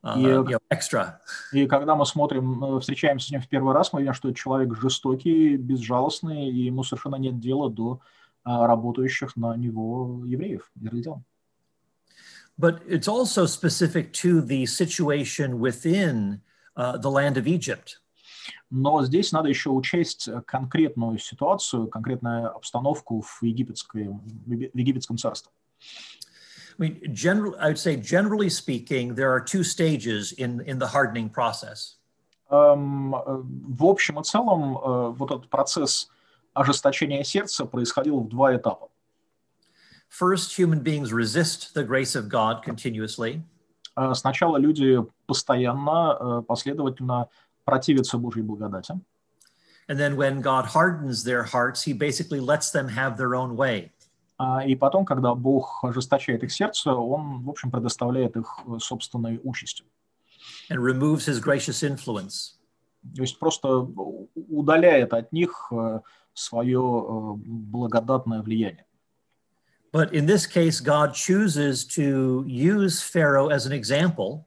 [0.04, 0.28] uh, Yeah.
[0.28, 1.20] you know, extra.
[1.52, 4.38] И когда мы смотрим, э, встречаемся с ним в первый раз, мы видим, что это
[4.38, 8.00] человек жестокий, безжалостный, и ему совершенно нет дела до а,
[8.45, 11.25] работающих на него евреев, израильтян.
[12.57, 16.41] But it's also specific to the situation within
[16.77, 18.01] uh, the land of Egypt.
[18.71, 25.17] Но здесь надо еще учесть конкретную ситуацию, конкретную обстановку в, египетской, в еги- в египетском
[25.17, 25.51] царстве.
[26.77, 30.89] I mean, general, I would say, generally speaking, there are two stages in, in the
[30.89, 31.99] hardening process.
[32.51, 36.09] Э, В общем и целом, э, вот этот процесс
[36.55, 38.89] ожесточения сердца происходил в два этапа.
[40.09, 43.43] First, human beings resist the grace of God continuously.
[43.97, 47.29] Э, Сначала люди постоянно, э, последовательно
[47.65, 48.95] противятся Божьей благодати.
[49.89, 53.91] And then when God hardens their hearts, he basically lets them have their own way.
[54.39, 59.41] А, И потом, когда Бог ожесточает их сердце, Он, в общем, предоставляет их э, собственной
[59.43, 59.85] участи.
[60.71, 62.59] and removes his gracious influence.
[63.15, 63.87] То есть просто
[64.35, 66.01] удаляет от них э,
[66.35, 68.85] свое э, благодатное влияние.
[69.93, 74.45] But in this case, God chooses to use Pharaoh as an example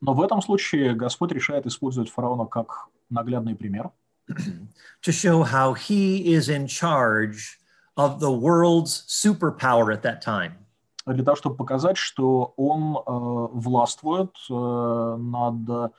[0.00, 3.90] Но в этом случае Господь решает использовать фараона как наглядный пример,
[4.28, 7.58] to show how he is in charge
[7.96, 10.52] of the world's superpower at that time.
[11.06, 15.90] для того, чтобы показать, что он э, властвует э, над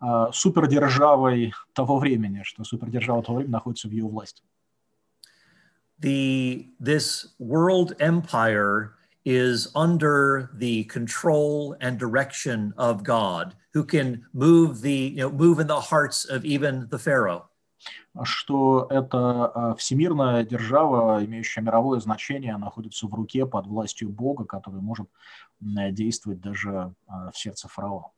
[0.00, 4.42] э, супердержавой того времени, что супердержава того времени находится в его власти.
[5.99, 14.81] The, this world empire is under the control and direction of God, who can move
[14.81, 17.49] the, you know, move in the hearts of even the Pharaoh.
[18.23, 24.81] Что эта э, всемирная держава, имеющая мировое значение, находится в руке под властью Бога, который
[24.81, 25.07] может
[25.61, 28.11] м, действовать даже э, в сердце фараона.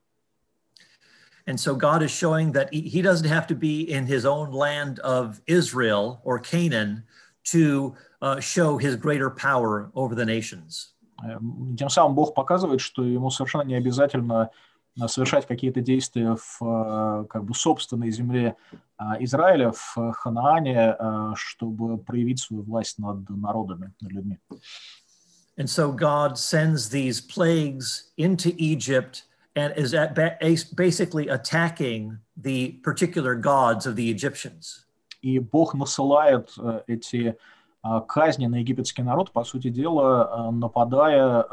[1.47, 4.51] And so God is showing that he, he doesn't have to be in his own
[4.51, 7.03] land of Israel or Canaan
[7.51, 10.93] to uh, show his greater power over the nations.
[11.23, 14.49] Эм, Тем самым Бог показывает, что ему совершенно не обязательно
[14.99, 18.55] э, совершать какие-то действия в э, как бы собственной земле
[18.99, 24.39] э, Израиля, в э, Ханаане, э, чтобы проявить свою власть над народами, над людьми.
[25.57, 29.23] And so God sends these plagues into Egypt
[29.55, 34.85] and is at ba- as- basically attacking the particular gods of the Egyptians.
[35.22, 37.36] И Бог насылает э, эти
[37.84, 41.44] э, казни на египетский народ, по сути дела, э, нападая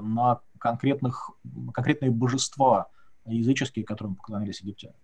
[0.00, 1.30] на конкретных,
[1.72, 2.88] конкретные божества
[3.24, 4.94] языческие, которым поклонялись египтяне.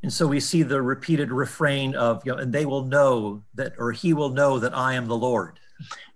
[0.00, 3.72] And so we see the repeated refrain of, you know, and they will know that,
[3.78, 5.58] or he will know that I am the Lord.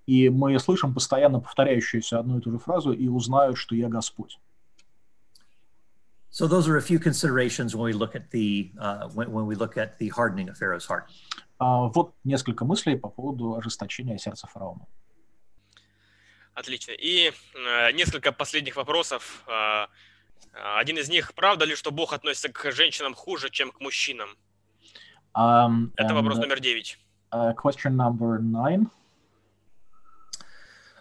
[0.07, 4.39] И мы слышим постоянно повторяющуюся одну и ту же фразу «и узнают, что я Господь».
[6.33, 9.55] So those are a few considerations when we look at the uh, when, when we
[9.55, 11.05] look at the hardening of Pharaoh's heart.
[11.59, 14.87] А, Вот несколько мыслей по поводу ожесточения сердца фараона.
[16.55, 16.93] Отлично.
[16.93, 19.45] И э, несколько последних вопросов.
[19.47, 19.87] Э,
[20.81, 24.37] один из них, правда ли, что Бог относится к женщинам хуже, чем к мужчинам?
[25.35, 26.99] Um, Это вопрос and, номер девять.
[27.33, 28.91] uh, question number nine.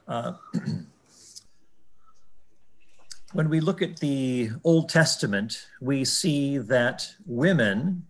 [0.07, 0.33] Uh,
[3.32, 8.06] when we look at the Old Testament, we see that women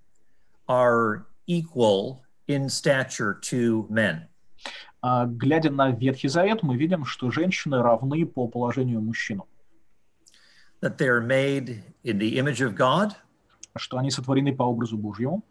[0.68, 4.28] are equal in stature to men.
[5.02, 9.46] А, Глядя на Ветхий Завет, мы видим, что женщины равны по положению мужчинам,
[10.80, 13.14] that they are made in the image of God.
[13.78, 15.44] что они сотворены по образу Божьему.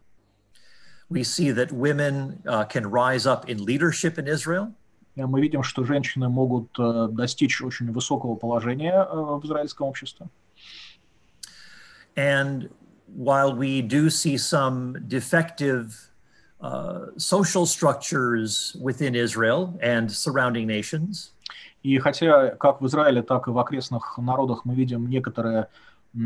[1.08, 4.74] We see that women uh, can rise up in leadership in Israel.
[5.15, 10.27] И Мы видим, что женщины могут э, достичь очень высокого положения э, в израильском обществе.
[12.15, 12.69] And
[13.07, 16.11] while we do see some defective
[16.61, 21.33] uh, social structures within Israel and surrounding nations,
[21.83, 25.67] И хотя как в Израиле, так и в окрестных народах мы видим некоторые
[26.13, 26.17] э,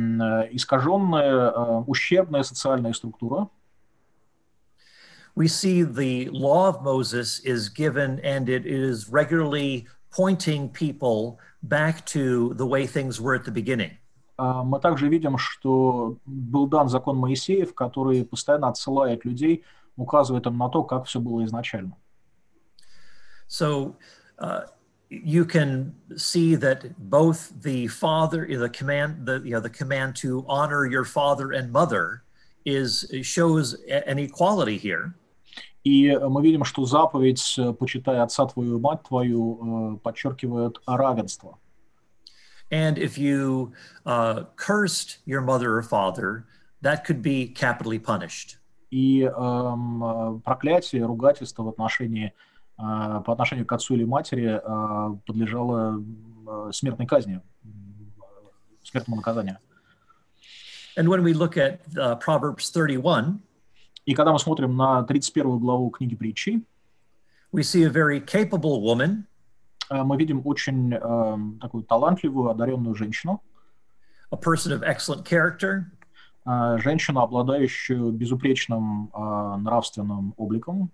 [0.52, 3.48] искаженные, э, ущербные социальные структуры,
[5.35, 12.05] we see the law of Moses is given and it is regularly pointing people back
[12.07, 13.93] to the way things were at the beginning.
[14.37, 19.65] А, Мы также видим, что был дан закон Моисеев, который постоянно отсылает людей,
[19.97, 21.97] указывает им на то, как все было изначально.
[23.49, 23.97] So
[24.39, 24.63] uh,
[25.11, 30.45] you can see that both the father, the command, the you know, the command to
[30.49, 32.23] honor your father and mother
[32.65, 35.15] is shows a- an equality here.
[35.86, 41.60] И мы видим, что заповедь э, «почитай отца твою и мать твою» э, подчеркивает равенство.
[42.72, 43.72] And if you
[44.04, 46.48] uh, cursed your mother or father,
[46.82, 48.58] that could be capitally punished.
[48.90, 52.34] И э, проклятие, ругательство в отношении,
[52.78, 56.04] э, по отношению к отцу или матери э, подлежало
[56.72, 57.42] смертной казни,
[58.84, 59.58] смертному наказанию.
[60.98, 63.42] And when we look at uh, Proverbs 31,
[64.06, 66.64] И когда мы смотрим на 31 главу книги притчи,
[67.52, 69.26] we see a very capable woman.
[69.90, 73.42] э, мы видим очень эм, такую талантливую, одаренную женщину,
[74.32, 75.86] a person of excellent character,
[76.46, 80.92] э, женщину, обладающую безупречным э, нравственным обликом,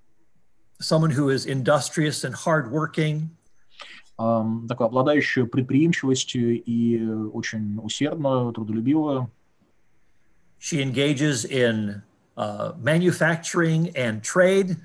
[0.80, 3.28] someone who is industrious and hardworking,
[4.20, 7.02] эм, такой обладающую предприимчивостью и
[7.34, 9.30] очень усердную, трудолюбивую.
[10.60, 12.04] She engages in
[12.37, 14.77] manufacturing and trade.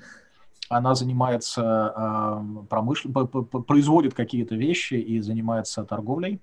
[0.68, 3.10] Она занимается э, промышл...
[3.12, 6.40] производит какие-то вещи и занимается торговлей.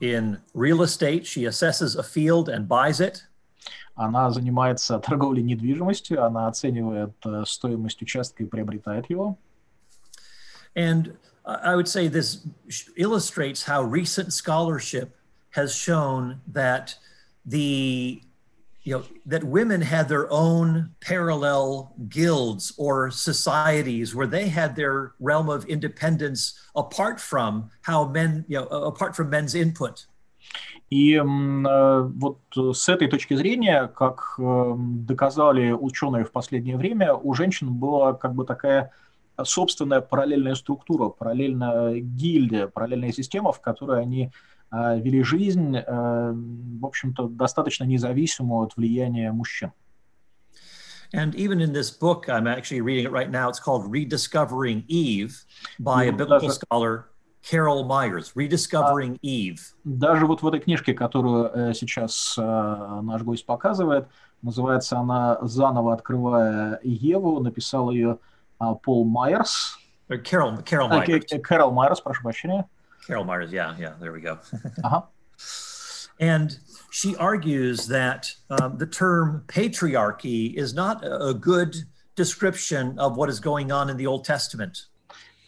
[0.00, 3.22] In real estate, she assesses a field and buys it.
[3.94, 9.38] Она занимается торговлей недвижимостью, она оценивает э, стоимость участка и приобретает его.
[10.74, 12.46] And I would say this
[12.96, 15.16] illustrates how recent scholarship
[15.50, 16.96] has shown that
[17.46, 18.22] the
[18.89, 20.69] you know that women had their own
[20.99, 24.95] parallel guilds or societies where they had their
[25.29, 26.41] realm of independence
[26.83, 27.51] apart from
[27.89, 30.07] how men you know apart from men's input.
[30.89, 34.73] И э, вот с этой точки зрения, как э,
[35.11, 38.91] доказали ученые в последнее время, у женщин была как бы такая
[39.43, 44.29] собственная параллельная структура, параллельная гильдия, параллельная система, в которой они э,
[44.71, 49.71] вели жизнь, в общем-то, достаточно независимую от влияния мужчин.
[51.11, 53.49] And even in this book, I'm actually reading it right now.
[53.49, 55.43] It's called Rediscovering Eve
[55.79, 57.09] by a biblical scholar
[57.41, 59.59] Carol Myers, Rediscovering а, Eve.
[59.83, 64.07] Даже вот в этой книжке, которую э, сейчас э, наш гость показывает,
[64.41, 68.19] называется она «Заново открывая Еву», написал ее
[68.59, 69.79] э, Пол Майерс.
[70.09, 71.41] Carol, Myers.
[71.47, 72.67] Carol Myers, прошу прощения.
[73.09, 74.37] Carol Myers, yeah, yeah, there we go.
[74.83, 75.01] uh-huh.
[76.19, 76.59] And
[76.91, 81.75] she argues that um, the term patriarchy is not a good
[82.15, 84.89] description of what is going on in the Old Testament.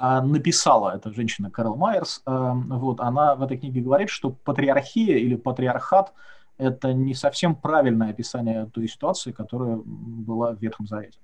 [0.02, 6.12] написала эта женщина Карл Майерс, вот, она в этой книге говорит, что патриархия или патриархат–
[6.58, 11.20] это не совсем правильное описание той ситуации, которая была в Ветхом Завете.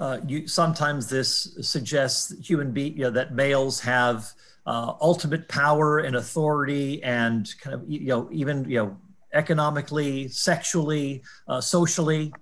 [0.00, 5.99] Uh, you, sometimes this suggests human be, you know, that males have uh, ultimate power
[5.99, 8.97] and authority and kind of, you know, even, you know,
[9.33, 12.33] economically, sexually, uh, socially.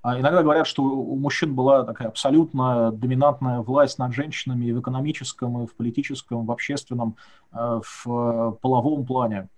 [0.00, 4.80] А иногда говорят, что у мужчин была такая абсолютно доминантная власть над женщинами и в
[4.80, 7.16] экономическом, и в политическом, в общественном,
[7.52, 9.48] э, в половом плане.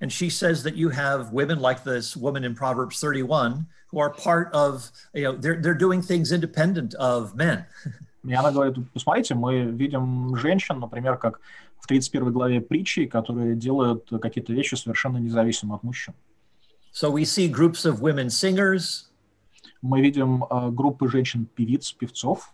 [0.00, 4.10] And she says that you have women like this woman in Proverbs 31 who are
[4.10, 7.66] part of, you know, they're, they're doing things independent of men.
[8.29, 11.41] И она говорит, посмотрите, мы видим женщин, например, как
[11.79, 16.13] в 31 главе притчи, которые делают какие-то вещи совершенно независимо от мужчин.
[16.93, 19.09] So we see groups of women singers.
[19.81, 22.53] Мы видим uh, группы женщин-певиц, певцов.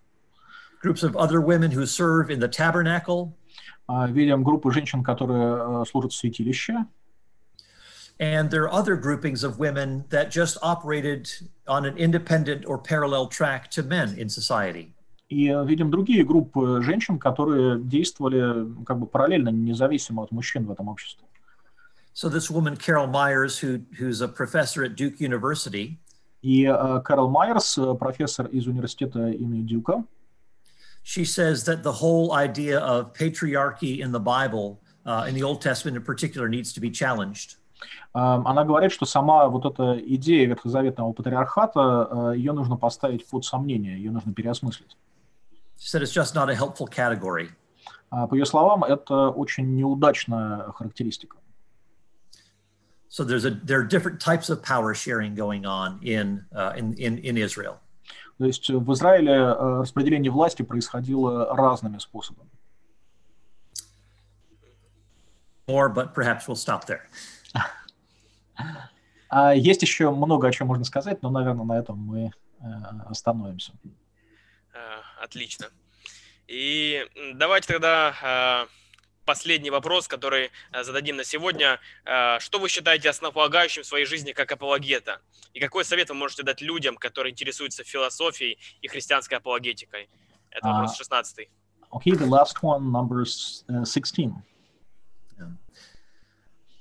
[0.81, 3.33] Groups of other women who serve in the tabernacle.
[3.89, 6.85] Uh, видим группы женщин, которые uh, служат в святилище.
[8.17, 11.29] And there are other groupings of women that just operated
[11.67, 14.94] on an independent or parallel track to men in society.
[15.29, 20.87] И видим другие группы женщин, которые действовали как бы параллельно, независимо от мужчин в этом
[20.87, 21.25] обществе.
[22.13, 25.99] So this woman, Carol Myers, who, who's a professor at Duke University,
[26.45, 30.03] И uh, Кэрол Майерс, профессор из университета имени Дюка,
[31.03, 35.59] she says that the whole idea of patriarchy in the Bible, uh, in the Old
[35.59, 37.57] Testament in particular, needs to be challenged.
[38.13, 44.11] Она говорит, что сама вот эта идея ветхозаветного патриархата, ее нужно поставить под сомнение, ее
[44.11, 44.95] нужно переосмыслить.
[45.77, 47.49] She said it's just not a helpful category.
[48.09, 51.37] По ее словам, это очень неудачная характеристика.
[53.09, 56.93] So there's a there are different types of power sharing going on in uh, in,
[56.93, 57.79] in in Israel.
[58.37, 62.49] То есть в Израиле распределение власти происходило разными способами.
[65.67, 67.07] More, but perhaps we'll stop there.
[69.55, 72.31] Есть еще много о чем можно сказать, но, наверное, на этом мы
[73.07, 73.73] остановимся.
[75.19, 75.69] Отлично.
[76.47, 78.67] И давайте тогда
[79.25, 81.79] последний вопрос, который э, зададим на сегодня.
[82.05, 85.19] Э, что вы считаете основополагающим в своей жизни как апологета?
[85.53, 90.09] И какой совет вы можете дать людям, которые интересуются философией и христианской апологетикой?
[90.51, 91.39] Это вопрос 16.
[91.39, 94.33] Uh, okay, the last one, number 16.
[95.37, 95.47] Yeah.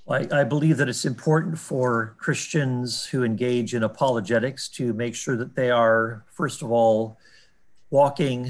[0.07, 5.37] I, I believe that it's important for Christians who engage in apologetics to make sure
[5.37, 7.17] that they are, first of all,
[7.95, 8.41] walking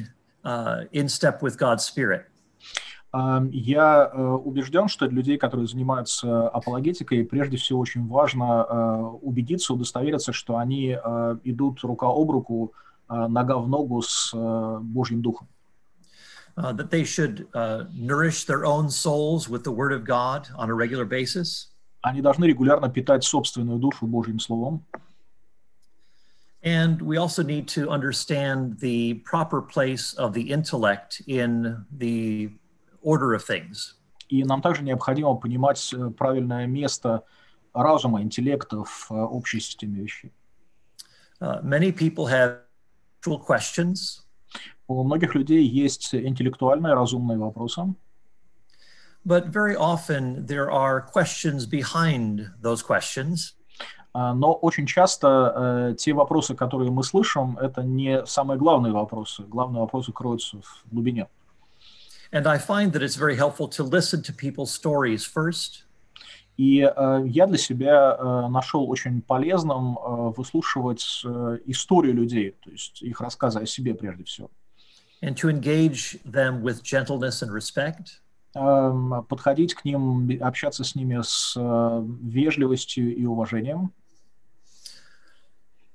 [0.44, 2.24] uh, in step with God's Spirit.
[3.52, 9.72] Я э, убежден, что для людей, которые занимаются апологетикой, прежде всего очень важно э, убедиться,
[9.72, 12.72] удостовериться, что они э, идут рука об руку,
[13.08, 14.32] нога в ногу с
[14.80, 15.46] Божьим Духом.
[16.56, 20.70] Uh, that they should uh, nourish their own souls with the Word of God on
[20.70, 21.68] a regular basis.
[22.00, 24.84] Они должны регулярно питать собственную душу Божьим Словом.
[26.63, 32.51] And we also need to understand the proper place of the intellect in the
[33.01, 33.95] order of things.
[34.27, 37.23] И нам также необходимо понимать правильное место
[37.73, 40.31] разума, интеллекта в э, общей системе вещей.
[41.41, 42.59] Uh, many people have
[43.21, 44.25] actual questions,
[44.89, 47.93] У многих людей есть интеллектуальные, разумные вопросы,
[49.23, 53.53] but very often there are questions behind those questions.
[54.14, 59.42] А, но очень часто э, те вопросы, которые мы слышим, это не самые главные вопросы.
[59.42, 61.26] Главные вопросы кроются в глубине.
[62.32, 65.84] And I find that it's very helpful to listen to people's stories first,
[66.56, 72.70] И э, я для себя э, нашел очень полезным э, выслушивать э, историю людей, то
[72.70, 74.50] есть их рассказы о себе прежде всего.
[75.22, 78.20] and to engage them with gentleness and respect.
[78.54, 83.92] Эм, подходить к ним, общаться с ними с э, вежливостью и уважением,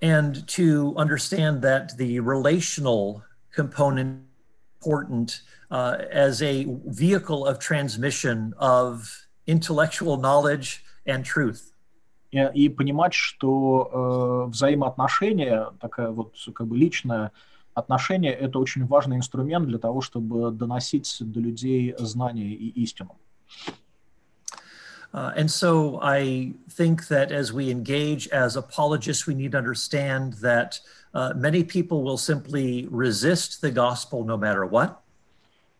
[0.00, 3.22] and to understand that the relational
[3.54, 4.20] component
[4.80, 5.40] important
[5.70, 11.74] uh, as a vehicle of transmission of intellectual knowledge and truth.
[12.34, 17.30] и, и понимать, что э, взаимоотношения, такая вот как бы личное
[17.74, 23.16] отношение, это очень важный инструмент для того, чтобы доносить до людей знания и истину.
[25.12, 30.34] Uh, and so I think that as we engage as apologists, we need to understand
[30.34, 30.80] that
[31.14, 35.00] uh, many people will simply resist the gospel no matter what.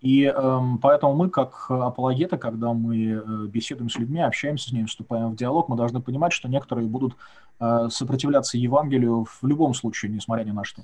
[0.01, 4.85] И эм, поэтому мы, как апологеты, когда мы э, беседуем с людьми, общаемся с ними,
[4.85, 7.17] вступаем в диалог, мы должны понимать, что некоторые будут
[7.59, 10.83] э, сопротивляться Евангелию в любом случае, несмотря ни на что.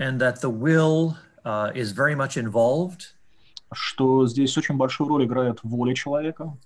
[0.00, 3.14] and that the will uh, is very much involved,
[3.72, 6.56] Что здесь очень большую роль играет воля человека,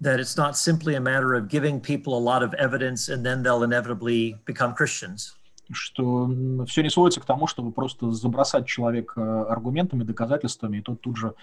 [0.00, 3.42] that it's not simply a matter of giving people a lot of evidence and then
[3.42, 5.34] they'll inevitably become Christians.
[5.72, 6.30] что
[6.66, 11.34] все не сводится к тому, чтобы просто забросать человека аргументами, доказательствами, и тот тут же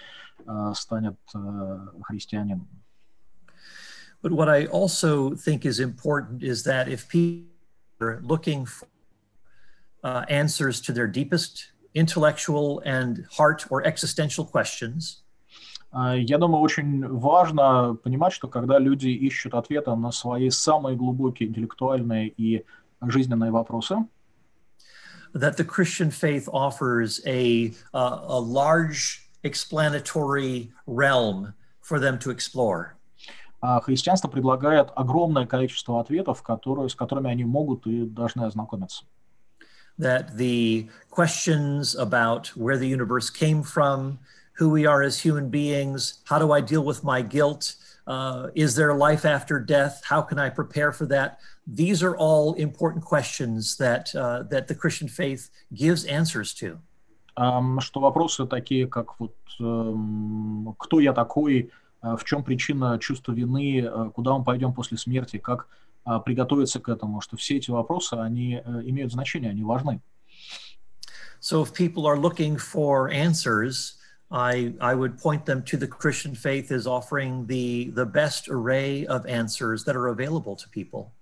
[0.46, 2.68] э, станет э, христианином.
[4.22, 7.48] But what I also think is important is that if people
[8.00, 8.88] are looking for
[10.04, 15.25] uh, answers to their deepest intellectual and heart or existential questions, А,
[15.93, 22.29] Я думаю, очень важно понимать, что когда люди ищут ответы на свои самые глубокие интеллектуальные
[22.29, 22.65] и
[23.01, 23.97] жизненные вопросы,
[25.35, 32.97] that the Christian faith offers a, uh, a large explanatory realm for them to explore.
[33.61, 39.05] а христианство предлагает огромное количество ответов, которые, с которыми они могут и должны ознакомиться.
[39.99, 44.19] That the questions about where the universe came from,
[44.56, 47.76] who we are as human beings, how do I deal with my guilt,
[48.08, 51.40] uh, is there life after death, how can I prepare for that?
[51.68, 56.80] These are all important questions that, uh, that the Christian faith gives answers to.
[57.36, 61.72] Ам, Что вопросы такие, как вот эм, кто я такой,
[62.04, 65.68] э, в чем причина чувства вины, э, куда мы пойдем после смерти, как
[66.06, 70.02] э, приготовиться к этому, что все эти вопросы, они э, имеют значение, они важны.
[71.40, 73.95] So if people are looking for answers,
[74.31, 79.07] I, I would point them to the Christian faith as offering the, the best array
[79.07, 81.13] of answers that are available to people.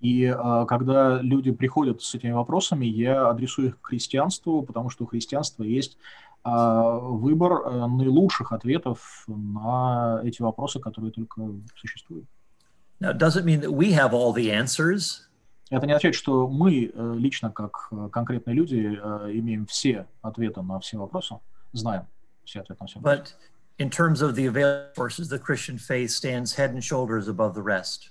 [0.00, 5.04] И э, когда люди приходят с этими вопросами, я адресую их к христианству, потому что
[5.04, 5.98] у христианства есть
[6.44, 12.24] э, выбор э, наилучших ответов на эти вопросы, которые только существуют.
[12.98, 15.26] Now, it doesn't mean that we have all the answers,
[15.70, 20.62] Это не означает, что мы э, лично, как э, конкретные люди, э, имеем все ответы
[20.62, 21.36] на все вопросы,
[21.72, 22.06] знаем
[22.50, 22.64] все
[23.00, 23.32] but
[23.78, 27.62] in terms of the available sources, the Christian faith stands head and shoulders above the
[27.62, 28.10] rest.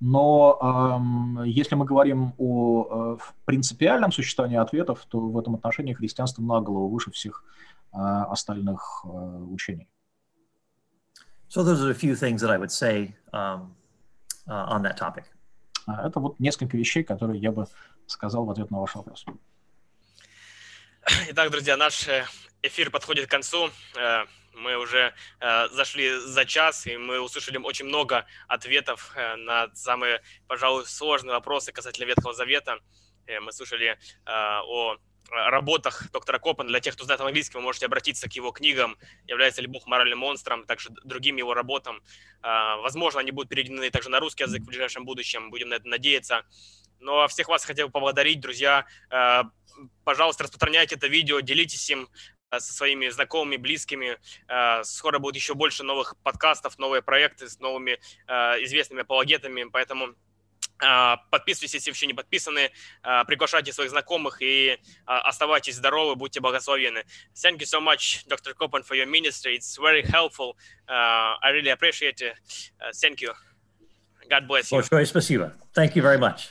[0.00, 6.40] Но эм, если мы говорим о э, принципиальном существовании ответов, то в этом отношении христианство
[6.42, 7.44] на голову выше всех
[7.92, 9.86] э, остальных э, учений.
[11.50, 13.74] So those are a few things that I would say um,
[14.48, 15.24] uh, on that topic.
[15.86, 17.66] А Это вот несколько вещей, которые я бы
[18.06, 19.24] сказал в ответ на ваш вопрос.
[21.30, 22.24] Итак, друзья, наш э,
[22.62, 23.70] эфир подходит к концу.
[23.96, 24.24] Э,
[24.54, 30.20] Мы уже э, зашли за час, и мы услышали очень много ответов э, на самые,
[30.48, 32.80] пожалуй, сложные вопросы касательно Ветхого Завета.
[33.42, 34.96] Мы слышали о
[35.30, 36.70] работах доктора Копана.
[36.70, 40.18] Для тех, кто знает английский, вы можете обратиться к его книгам «Является ли Бог моральным
[40.20, 42.02] монстром?», также другим его работам.
[42.40, 46.46] Возможно, они будут переведены также на русский язык в ближайшем будущем, будем на это надеяться.
[47.00, 48.86] Ну а всех вас хотел поблагодарить, друзья.
[50.04, 52.08] Пожалуйста, распространяйте это видео, делитесь им
[52.56, 54.18] со своими знакомыми, близкими.
[54.48, 58.32] Э, Скоро будет еще больше новых подкастов, новые проекты с новыми э,
[58.64, 60.14] известными апологетами, поэтому
[60.82, 62.70] э, подписывайтесь, если еще не подписаны,
[63.02, 67.04] э, приглашайте своих знакомых и э, оставайтесь здоровы, будьте благословены.
[67.34, 68.54] Thank you so much, Dr.
[68.54, 69.56] Kopan, for your ministry.
[69.56, 70.56] It's very helpful.
[70.88, 72.34] I really appreciate it.
[72.94, 73.34] Thank you.
[74.30, 74.78] God bless you.
[74.78, 75.52] Большое спасибо.
[75.74, 76.48] Thank you very much.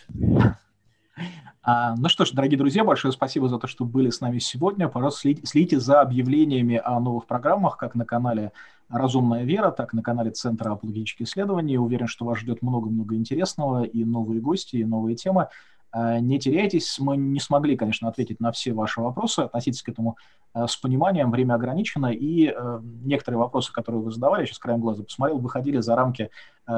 [1.70, 4.88] А, ну что ж, дорогие друзья, большое спасибо за то, что были с нами сегодня.
[4.88, 8.54] Пожалуйста, следите, за объявлениями о новых программах, как на канале
[8.88, 11.78] «Разумная вера», так и на канале Центра апологетических исследований.
[11.78, 15.50] Уверен, что вас ждет много-много интересного, и новые гости, и новые темы.
[15.98, 20.18] Э, не теряйтесь, мы не смогли, конечно, ответить на все ваши вопросы, относитесь к этому
[20.54, 24.80] э, с пониманием, время ограничено, и э, некоторые вопросы, которые вы задавали, я сейчас краем
[24.80, 26.30] глаза посмотрел, выходили за рамки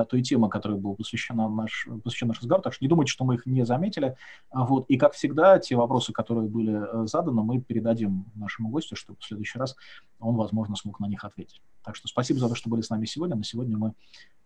[0.09, 3.35] той темы, которой был посвящен наш, посвящен наш разговор, так что не думайте, что мы
[3.35, 4.15] их не заметили.
[4.53, 4.85] Вот.
[4.87, 9.57] И, как всегда, те вопросы, которые были заданы, мы передадим нашему гостю, чтобы в следующий
[9.57, 9.75] раз
[10.19, 11.63] он, возможно, смог на них ответить.
[11.83, 13.35] Так что спасибо за то, что были с нами сегодня.
[13.35, 13.93] На сегодня мы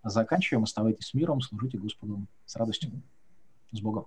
[0.02, 0.64] заканчиваем.
[0.64, 2.90] Оставайтесь с миром, служите Господу с радостью.
[3.74, 4.06] С Богом.